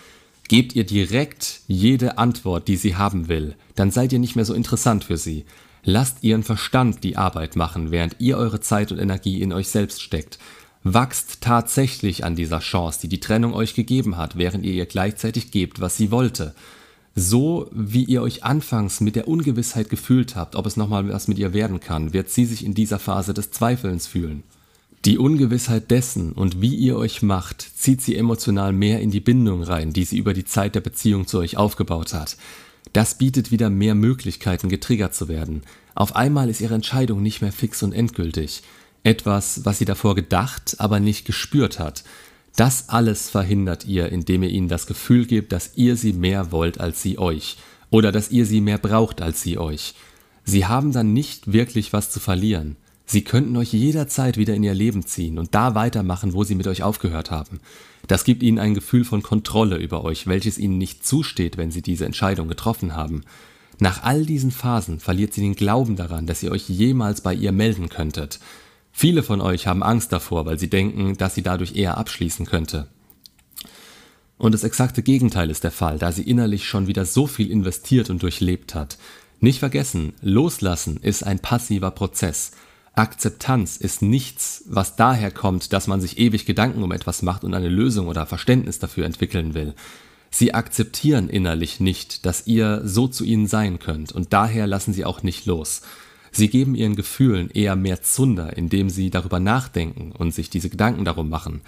Gebt 0.49 0.75
ihr 0.75 0.85
direkt 0.85 1.61
jede 1.67 2.17
Antwort, 2.17 2.69
die 2.69 2.77
sie 2.77 2.97
haben 2.97 3.29
will, 3.29 3.55
dann 3.75 3.91
seid 3.91 4.15
ihr 4.15 4.19
nicht 4.19 4.35
mehr 4.35 4.47
so 4.47 4.55
interessant 4.55 5.05
für 5.05 5.19
sie. 5.19 5.45
Lasst 5.91 6.23
ihren 6.23 6.43
Verstand 6.43 7.03
die 7.03 7.17
Arbeit 7.17 7.57
machen, 7.57 7.91
während 7.91 8.17
ihr 8.19 8.37
eure 8.37 8.61
Zeit 8.61 8.93
und 8.93 8.99
Energie 8.99 9.41
in 9.41 9.55
euch 9.55 9.69
selbst 9.69 10.03
steckt. 10.03 10.39
Wachst 10.85 11.41
tatsächlich 11.41 12.25
an 12.27 12.37
dieser 12.37 12.59
Chance, 12.59 12.99
die 13.01 13.09
die 13.09 13.21
Trennung 13.21 13.55
euch 13.55 13.73
gegeben 13.73 14.19
hat, 14.19 14.37
während 14.37 14.67
ihr 14.67 14.75
ihr 14.75 14.85
gleichzeitig 14.85 15.51
gebt, 15.51 15.81
was 15.81 15.97
sie 15.97 16.11
wollte. 16.11 16.55
So 17.15 17.71
wie 17.73 18.05
ihr 18.05 18.21
euch 18.21 18.45
anfangs 18.45 19.01
mit 19.01 19.17
der 19.17 19.29
Ungewissheit 19.29 19.89
gefühlt 19.89 20.37
habt, 20.37 20.57
ob 20.57 20.67
es 20.67 20.77
nochmal 20.77 21.09
was 21.09 21.27
mit 21.27 21.39
ihr 21.39 21.55
werden 21.55 21.81
kann, 21.81 22.13
wird 22.13 22.29
sie 22.29 22.45
sich 22.45 22.67
in 22.67 22.75
dieser 22.75 22.99
Phase 22.99 23.33
des 23.33 23.51
Zweifelns 23.51 24.07
fühlen. 24.07 24.43
Die 25.07 25.17
Ungewissheit 25.17 25.91
dessen 25.91 26.33
und 26.33 26.61
wie 26.61 26.75
ihr 26.75 26.99
euch 26.99 27.23
macht, 27.23 27.63
zieht 27.63 28.03
sie 28.03 28.17
emotional 28.17 28.75
mehr 28.75 29.01
in 29.01 29.11
die 29.11 29.21
Bindung 29.21 29.63
rein, 29.63 29.95
die 29.95 30.05
sie 30.05 30.19
über 30.19 30.35
die 30.35 30.45
Zeit 30.45 30.75
der 30.75 30.83
Beziehung 30.83 31.27
zu 31.27 31.39
euch 31.39 31.57
aufgebaut 31.57 32.13
hat. 32.13 32.37
Das 32.93 33.17
bietet 33.17 33.51
wieder 33.51 33.71
mehr 33.71 33.95
Möglichkeiten, 33.95 34.69
getriggert 34.69 35.15
zu 35.15 35.29
werden. 35.29 35.63
Auf 35.95 36.17
einmal 36.17 36.49
ist 36.49 36.61
ihre 36.61 36.75
Entscheidung 36.75 37.23
nicht 37.23 37.43
mehr 37.43 37.53
fix 37.53 37.83
und 37.83 37.93
endgültig. 37.93 38.63
Etwas, 39.03 39.65
was 39.65 39.79
sie 39.79 39.85
davor 39.85 40.15
gedacht, 40.15 40.77
aber 40.79 41.01
nicht 41.01 41.25
gespürt 41.25 41.79
hat. 41.79 42.05
Das 42.57 42.89
alles 42.89 43.31
verhindert 43.31 43.85
ihr, 43.87 44.11
indem 44.11 44.43
ihr 44.43 44.51
ihnen 44.51 44.69
das 44.69 44.87
Gefühl 44.87 45.27
gebt, 45.27 45.53
dass 45.53 45.73
ihr 45.77 45.97
sie 45.97 46.13
mehr 46.13 46.51
wollt 46.51 46.81
als 46.81 47.03
sie 47.03 47.19
euch. 47.19 47.57
Oder 47.91 48.13
dass 48.13 48.31
ihr 48.31 48.47
sie 48.47 48.61
mehr 48.61 48.79
braucht 48.79 49.23
als 49.23 49.43
sie 49.43 49.59
euch. 49.59 49.95
Sie 50.45 50.67
haben 50.67 50.93
dann 50.93 51.13
nicht 51.13 51.53
wirklich 51.53 51.93
was 51.93 52.11
zu 52.11 52.21
verlieren. 52.21 52.77
Sie 53.07 53.23
könnten 53.23 53.57
euch 53.57 53.73
jederzeit 53.73 54.37
wieder 54.37 54.55
in 54.55 54.65
ihr 54.65 54.75
Leben 54.75 55.07
ziehen 55.07 55.39
und 55.39 55.55
da 55.55 55.75
weitermachen, 55.75 56.35
wo 56.35 56.45
sie 56.45 56.55
mit 56.55 56.67
euch 56.67 56.83
aufgehört 56.83 57.31
haben. 57.31 57.61
Das 58.09 58.25
gibt 58.25 58.43
ihnen 58.43 58.59
ein 58.59 58.75
Gefühl 58.75 59.05
von 59.05 59.23
Kontrolle 59.23 59.77
über 59.77 60.03
euch, 60.03 60.27
welches 60.27 60.59
ihnen 60.59 60.79
nicht 60.79 61.07
zusteht, 61.07 61.59
wenn 61.59 61.71
sie 61.71 61.83
diese 61.83 62.07
Entscheidung 62.07 62.49
getroffen 62.49 62.97
haben. 62.97 63.23
Nach 63.79 64.03
all 64.03 64.25
diesen 64.25 64.51
Phasen 64.51 64.99
verliert 64.99 65.35
sie 65.35 65.43
den 65.43 65.55
Glauben 65.55 65.95
daran, 65.95 66.27
dass 66.27 66.43
ihr 66.43 66.51
euch 66.51 66.69
jemals 66.69 67.21
bei 67.21 67.35
ihr 67.35 67.53
melden 67.53 67.91
könntet. 67.91 68.41
Viele 68.93 69.23
von 69.23 69.41
euch 69.41 69.67
haben 69.67 69.83
Angst 69.83 70.11
davor, 70.11 70.47
weil 70.47 70.59
sie 70.59 70.71
denken, 70.71 71.17
dass 71.19 71.35
sie 71.35 71.43
dadurch 71.43 71.77
eher 71.77 71.99
abschließen 71.99 72.47
könnte. 72.47 72.89
Und 74.39 74.53
das 74.53 74.65
exakte 74.65 75.03
Gegenteil 75.03 75.51
ist 75.51 75.63
der 75.63 75.71
Fall, 75.71 75.99
da 75.99 76.11
sie 76.11 76.23
innerlich 76.23 76.67
schon 76.67 76.87
wieder 76.87 77.05
so 77.05 77.27
viel 77.27 77.51
investiert 77.51 78.09
und 78.09 78.23
durchlebt 78.23 78.75
hat. 78.75 78.97
Nicht 79.41 79.59
vergessen, 79.59 80.15
loslassen 80.23 80.97
ist 80.97 81.25
ein 81.25 81.41
passiver 81.41 81.91
Prozess. 81.91 82.53
Akzeptanz 82.99 83.77
ist 83.77 84.03
nichts, 84.03 84.65
was 84.67 84.97
daher 84.97 85.31
kommt, 85.31 85.73
dass 85.73 85.87
man 85.87 86.01
sich 86.01 86.19
ewig 86.19 86.47
Gedanken 86.47 86.83
um 86.83 86.91
etwas 86.91 87.23
macht 87.23 87.45
und 87.45 87.55
eine 87.55 87.69
Lösung 87.69 88.09
oder 88.09 88.27
Verständnis 88.27 88.81
dafür 88.81 89.07
entwickeln 89.07 89.55
will. 89.55 89.75
Sie 90.31 90.53
akzeptieren 90.53 91.29
innerlich 91.29 91.79
nicht, 91.79 92.27
dass 92.27 92.49
ihr 92.49 92.83
so 92.85 93.07
zu 93.07 93.23
ihnen 93.23 93.47
sein 93.47 93.79
könnt 93.79 94.11
und 94.11 94.33
daher 94.33 94.67
lassen 94.67 94.93
sie 94.93 95.05
auch 95.05 95.23
nicht 95.23 95.47
los. 95.47 95.83
Sie 96.33 96.49
geben 96.49 96.75
ihren 96.75 96.97
Gefühlen 96.97 97.51
eher 97.51 97.77
mehr 97.77 98.03
Zunder, 98.03 98.57
indem 98.57 98.91
sie 98.91 99.11
darüber 99.11 99.39
nachdenken 99.39 100.11
und 100.11 100.35
sich 100.35 100.51
diese 100.51 100.69
Gedanken 100.69 101.05
darum 101.05 101.29
machen. 101.29 101.61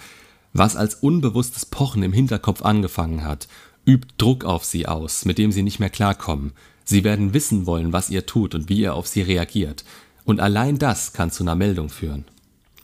Was 0.51 0.75
als 0.75 0.95
unbewusstes 0.95 1.65
Pochen 1.65 2.03
im 2.03 2.11
Hinterkopf 2.11 2.61
angefangen 2.61 3.23
hat, 3.23 3.47
übt 3.85 4.15
Druck 4.17 4.43
auf 4.43 4.65
sie 4.65 4.85
aus, 4.85 5.23
mit 5.23 5.37
dem 5.37 5.53
sie 5.53 5.63
nicht 5.63 5.79
mehr 5.79 5.89
klarkommen. 5.89 6.51
Sie 6.83 7.05
werden 7.05 7.33
wissen 7.33 7.65
wollen, 7.65 7.93
was 7.93 8.09
ihr 8.09 8.25
tut 8.25 8.53
und 8.53 8.67
wie 8.67 8.81
ihr 8.81 8.95
auf 8.95 9.07
sie 9.07 9.21
reagiert. 9.21 9.85
Und 10.25 10.39
allein 10.39 10.77
das 10.77 11.13
kann 11.13 11.31
zu 11.31 11.43
einer 11.43 11.55
Meldung 11.55 11.89
führen. 11.89 12.25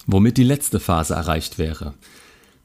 Womit 0.06 0.38
die 0.38 0.44
letzte 0.44 0.80
Phase 0.80 1.14
erreicht 1.14 1.58
wäre. 1.58 1.94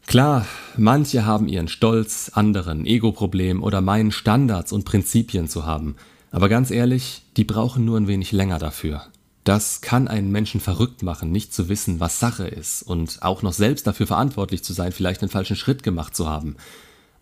Klar, 0.06 0.46
manche 0.76 1.24
haben 1.24 1.48
ihren 1.48 1.68
Stolz, 1.68 2.30
anderen 2.34 2.86
Ego-Problem 2.86 3.62
oder 3.62 3.80
meinen 3.80 4.12
Standards 4.12 4.72
und 4.72 4.84
Prinzipien 4.84 5.48
zu 5.48 5.64
haben. 5.64 5.96
Aber 6.30 6.48
ganz 6.48 6.70
ehrlich, 6.70 7.22
die 7.36 7.44
brauchen 7.44 7.84
nur 7.84 7.98
ein 7.98 8.08
wenig 8.08 8.32
länger 8.32 8.58
dafür. 8.58 9.06
Das 9.44 9.80
kann 9.80 10.06
einen 10.06 10.30
Menschen 10.30 10.60
verrückt 10.60 11.02
machen, 11.02 11.32
nicht 11.32 11.52
zu 11.52 11.68
wissen, 11.68 11.98
was 11.98 12.20
Sache 12.20 12.46
ist 12.46 12.82
und 12.82 13.22
auch 13.22 13.42
noch 13.42 13.52
selbst 13.52 13.86
dafür 13.86 14.06
verantwortlich 14.06 14.62
zu 14.62 14.72
sein, 14.72 14.92
vielleicht 14.92 15.20
einen 15.20 15.30
falschen 15.30 15.56
Schritt 15.56 15.82
gemacht 15.82 16.14
zu 16.14 16.28
haben. 16.28 16.56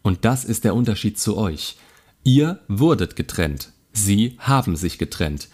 Und 0.03 0.25
das 0.25 0.45
ist 0.45 0.65
der 0.65 0.75
Unterschied 0.75 1.19
zu 1.19 1.37
euch. 1.37 1.77
Ihr 2.23 2.61
wurdet 2.69 3.17
getrennt. 3.17 3.71
Sie 3.93 4.37
haben 4.39 4.77
sich 4.77 4.99
getrennt. 4.99 5.49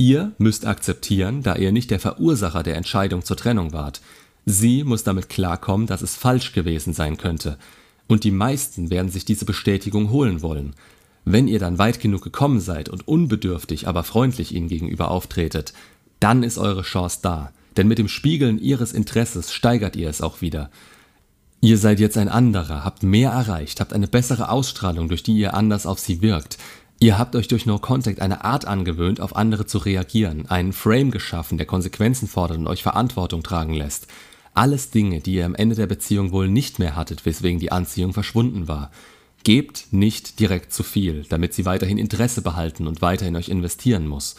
Ihr 0.00 0.32
müsst 0.38 0.64
akzeptieren, 0.64 1.42
da 1.42 1.56
ihr 1.56 1.72
nicht 1.72 1.90
der 1.90 2.00
Verursacher 2.00 2.62
der 2.62 2.76
Entscheidung 2.76 3.22
zur 3.22 3.36
Trennung 3.36 3.74
wart. 3.74 4.00
Sie 4.46 4.82
muss 4.82 5.04
damit 5.04 5.28
klarkommen, 5.28 5.86
dass 5.86 6.00
es 6.00 6.16
falsch 6.16 6.52
gewesen 6.52 6.94
sein 6.94 7.18
könnte. 7.18 7.58
Und 8.08 8.24
die 8.24 8.30
meisten 8.30 8.88
werden 8.88 9.10
sich 9.10 9.26
diese 9.26 9.44
Bestätigung 9.44 10.08
holen 10.08 10.40
wollen. 10.40 10.72
Wenn 11.26 11.48
ihr 11.48 11.58
dann 11.58 11.76
weit 11.76 12.00
genug 12.00 12.22
gekommen 12.22 12.60
seid 12.60 12.88
und 12.88 13.06
unbedürftig, 13.06 13.88
aber 13.88 14.02
freundlich 14.02 14.54
ihnen 14.54 14.68
gegenüber 14.68 15.10
auftretet, 15.10 15.74
dann 16.18 16.44
ist 16.44 16.56
eure 16.56 16.80
Chance 16.80 17.18
da. 17.20 17.52
Denn 17.76 17.86
mit 17.86 17.98
dem 17.98 18.08
Spiegeln 18.08 18.58
ihres 18.58 18.94
Interesses 18.94 19.52
steigert 19.52 19.96
ihr 19.96 20.08
es 20.08 20.22
auch 20.22 20.40
wieder. 20.40 20.70
Ihr 21.60 21.76
seid 21.76 22.00
jetzt 22.00 22.16
ein 22.16 22.30
anderer, 22.30 22.86
habt 22.86 23.02
mehr 23.02 23.32
erreicht, 23.32 23.80
habt 23.80 23.92
eine 23.92 24.08
bessere 24.08 24.48
Ausstrahlung, 24.48 25.10
durch 25.10 25.22
die 25.22 25.36
ihr 25.36 25.52
anders 25.52 25.84
auf 25.84 25.98
sie 25.98 26.22
wirkt. 26.22 26.56
Ihr 27.02 27.18
habt 27.18 27.34
euch 27.34 27.48
durch 27.48 27.64
No 27.64 27.78
Contact 27.78 28.20
eine 28.20 28.44
Art 28.44 28.66
angewöhnt, 28.66 29.22
auf 29.22 29.34
andere 29.34 29.64
zu 29.64 29.78
reagieren, 29.78 30.50
einen 30.50 30.74
Frame 30.74 31.10
geschaffen, 31.10 31.56
der 31.56 31.66
Konsequenzen 31.66 32.28
fordert 32.28 32.58
und 32.58 32.66
euch 32.66 32.82
Verantwortung 32.82 33.42
tragen 33.42 33.72
lässt. 33.72 34.06
Alles 34.52 34.90
Dinge, 34.90 35.20
die 35.20 35.36
ihr 35.36 35.46
am 35.46 35.54
Ende 35.54 35.76
der 35.76 35.86
Beziehung 35.86 36.30
wohl 36.30 36.48
nicht 36.48 36.78
mehr 36.78 36.96
hattet, 36.96 37.24
weswegen 37.24 37.58
die 37.58 37.72
Anziehung 37.72 38.12
verschwunden 38.12 38.68
war. 38.68 38.90
Gebt 39.44 39.94
nicht 39.94 40.40
direkt 40.40 40.74
zu 40.74 40.82
viel, 40.82 41.24
damit 41.30 41.54
sie 41.54 41.64
weiterhin 41.64 41.96
Interesse 41.96 42.42
behalten 42.42 42.86
und 42.86 43.00
weiter 43.00 43.26
in 43.26 43.36
euch 43.36 43.48
investieren 43.48 44.06
muss. 44.06 44.36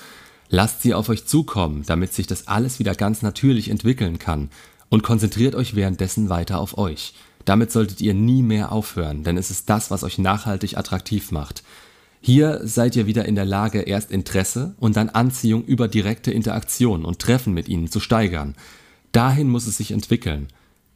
Lasst 0.47 0.83
sie 0.83 0.93
auf 0.93 1.09
euch 1.09 1.25
zukommen, 1.25 1.81
damit 1.87 2.13
sich 2.13 2.27
das 2.27 2.47
alles 2.47 2.77
wieder 2.77 2.93
ganz 2.93 3.23
natürlich 3.23 3.71
entwickeln 3.71 4.19
kann 4.19 4.51
und 4.89 5.01
konzentriert 5.01 5.55
euch 5.55 5.73
währenddessen 5.73 6.29
weiter 6.29 6.59
auf 6.59 6.77
euch. 6.77 7.15
Damit 7.43 7.71
solltet 7.71 8.01
ihr 8.01 8.13
nie 8.13 8.43
mehr 8.43 8.71
aufhören, 8.71 9.23
denn 9.23 9.37
es 9.37 9.49
ist 9.49 9.67
das, 9.67 9.89
was 9.89 10.03
euch 10.03 10.19
nachhaltig 10.19 10.77
attraktiv 10.77 11.31
macht. 11.31 11.63
Hier 12.21 12.61
seid 12.63 12.95
ihr 12.95 13.07
wieder 13.07 13.25
in 13.25 13.35
der 13.35 13.45
Lage, 13.45 13.81
erst 13.81 14.11
Interesse 14.11 14.75
und 14.79 14.95
dann 14.95 15.09
Anziehung 15.09 15.65
über 15.65 15.87
direkte 15.87 16.31
Interaktion 16.31 17.03
und 17.03 17.19
Treffen 17.19 17.53
mit 17.53 17.67
ihnen 17.67 17.89
zu 17.89 17.99
steigern. 17.99 18.55
Dahin 19.11 19.49
muss 19.49 19.65
es 19.65 19.77
sich 19.77 19.91
entwickeln. 19.91 20.47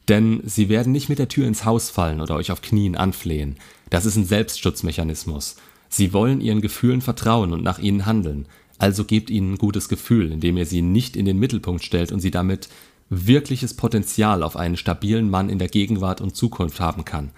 Denn 0.08 0.40
sie 0.44 0.68
werden 0.68 0.92
nicht 0.92 1.08
mit 1.08 1.18
der 1.18 1.26
Tür 1.26 1.48
ins 1.48 1.64
Haus 1.64 1.90
fallen 1.90 2.20
oder 2.20 2.36
euch 2.36 2.52
auf 2.52 2.62
Knien 2.62 2.94
anflehen. 2.94 3.56
Das 3.90 4.06
ist 4.06 4.14
ein 4.14 4.24
Selbstschutzmechanismus. 4.24 5.56
Sie 5.88 6.12
wollen 6.12 6.40
ihren 6.40 6.60
Gefühlen 6.60 7.00
vertrauen 7.00 7.52
und 7.52 7.64
nach 7.64 7.80
ihnen 7.80 8.06
handeln. 8.06 8.46
Also 8.78 9.04
gebt 9.04 9.28
ihnen 9.30 9.54
ein 9.54 9.58
gutes 9.58 9.88
Gefühl, 9.88 10.30
indem 10.30 10.56
ihr 10.56 10.66
sie 10.66 10.82
nicht 10.82 11.16
in 11.16 11.24
den 11.24 11.38
Mittelpunkt 11.40 11.82
stellt 11.82 12.12
und 12.12 12.20
sie 12.20 12.30
damit 12.30 12.68
wirkliches 13.08 13.74
Potenzial 13.74 14.44
auf 14.44 14.56
einen 14.56 14.76
stabilen 14.76 15.28
Mann 15.28 15.48
in 15.48 15.58
der 15.58 15.68
Gegenwart 15.68 16.20
und 16.20 16.36
Zukunft 16.36 16.78
haben 16.78 17.04
kann. 17.04 17.30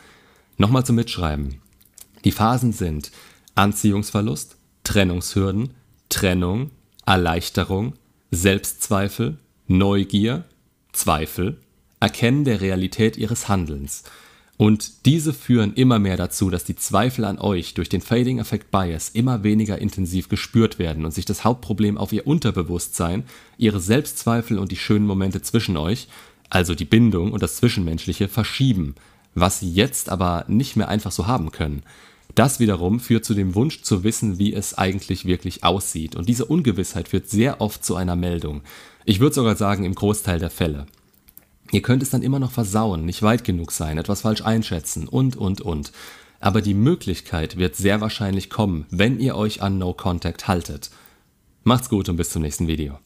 Nochmal 0.59 0.85
zum 0.85 0.96
Mitschreiben. 0.96 1.61
Die 2.24 2.33
Phasen 2.33 2.72
sind 2.72 3.12
Anziehungsverlust, 3.59 4.57
Trennungshürden, 4.85 5.75
Trennung, 6.09 6.71
Erleichterung, 7.05 7.94
Selbstzweifel, 8.31 9.38
Neugier, 9.66 10.44
Zweifel, 10.92 11.61
Erkennen 12.01 12.44
der 12.44 12.61
Realität 12.61 13.16
ihres 13.16 13.49
Handelns. 13.49 14.05
Und 14.57 15.07
diese 15.07 15.33
führen 15.33 15.75
immer 15.75 15.99
mehr 15.99 16.16
dazu, 16.16 16.51
dass 16.51 16.64
die 16.64 16.77
Zweifel 16.77 17.25
an 17.25 17.38
euch 17.38 17.75
durch 17.75 17.88
den 17.88 18.01
Fading 18.01 18.38
Effect 18.38 18.71
Bias 18.71 19.09
immer 19.09 19.42
weniger 19.42 19.79
intensiv 19.79 20.29
gespürt 20.29 20.79
werden 20.79 21.05
und 21.05 21.12
sich 21.12 21.25
das 21.25 21.44
Hauptproblem 21.44 21.99
auf 21.99 22.12
ihr 22.12 22.27
Unterbewusstsein, 22.27 23.25
ihre 23.57 23.81
Selbstzweifel 23.81 24.59
und 24.59 24.71
die 24.71 24.77
schönen 24.77 25.07
Momente 25.07 25.42
zwischen 25.42 25.77
euch, 25.77 26.09
also 26.49 26.75
die 26.75 26.85
Bindung 26.85 27.33
und 27.33 27.42
das 27.42 27.57
Zwischenmenschliche, 27.57 28.29
verschieben, 28.29 28.94
was 29.35 29.61
sie 29.61 29.73
jetzt 29.73 30.11
aber 30.11 30.44
nicht 30.49 30.77
mehr 30.77 30.88
einfach 30.88 31.12
so 31.12 31.27
haben 31.27 31.53
können. 31.53 31.83
Das 32.35 32.61
wiederum 32.61 33.01
führt 33.01 33.25
zu 33.25 33.35
dem 33.35 33.55
Wunsch 33.55 33.83
zu 33.83 34.05
wissen, 34.05 34.38
wie 34.38 34.55
es 34.55 34.77
eigentlich 34.77 35.25
wirklich 35.25 35.64
aussieht. 35.64 36.14
Und 36.14 36.29
diese 36.29 36.45
Ungewissheit 36.45 37.09
führt 37.09 37.29
sehr 37.29 37.61
oft 37.61 37.85
zu 37.85 37.97
einer 37.97 38.17
Meldung. 38.17 38.62
Ich 39.05 39.21
würde 39.21 39.35
sogar 39.35 39.57
sagen, 39.57 39.85
im 39.85 39.95
Großteil 39.95 40.38
der 40.38 40.51
Fälle. 40.51 40.87
Ihr 41.73 41.83
könnt 41.83 42.03
es 42.03 42.11
dann 42.11 42.23
immer 42.23 42.38
noch 42.38 42.53
versauen, 42.53 43.05
nicht 43.05 43.23
weit 43.23 43.45
genug 43.45 43.73
sein, 43.73 43.99
etwas 43.99 44.23
falsch 44.23 44.43
einschätzen 44.43 45.09
und, 45.09 45.37
und, 45.37 45.61
und. 45.61 45.93
Aber 46.41 46.62
die 46.62 46.75
Möglichkeit 46.75 47.57
wird 47.57 47.77
sehr 47.77 48.01
wahrscheinlich 48.01 48.49
kommen, 48.49 48.87
wenn 48.91 49.19
ihr 49.19 49.37
euch 49.37 49.61
an 49.61 49.79
No 49.79 49.93
Contact 49.93 50.49
haltet. 50.49 50.91
Macht's 51.64 51.88
gut 51.88 52.09
und 52.09 52.17
bis 52.17 52.31
zum 52.31 52.43
nächsten 52.43 52.69
Video. 52.69 52.99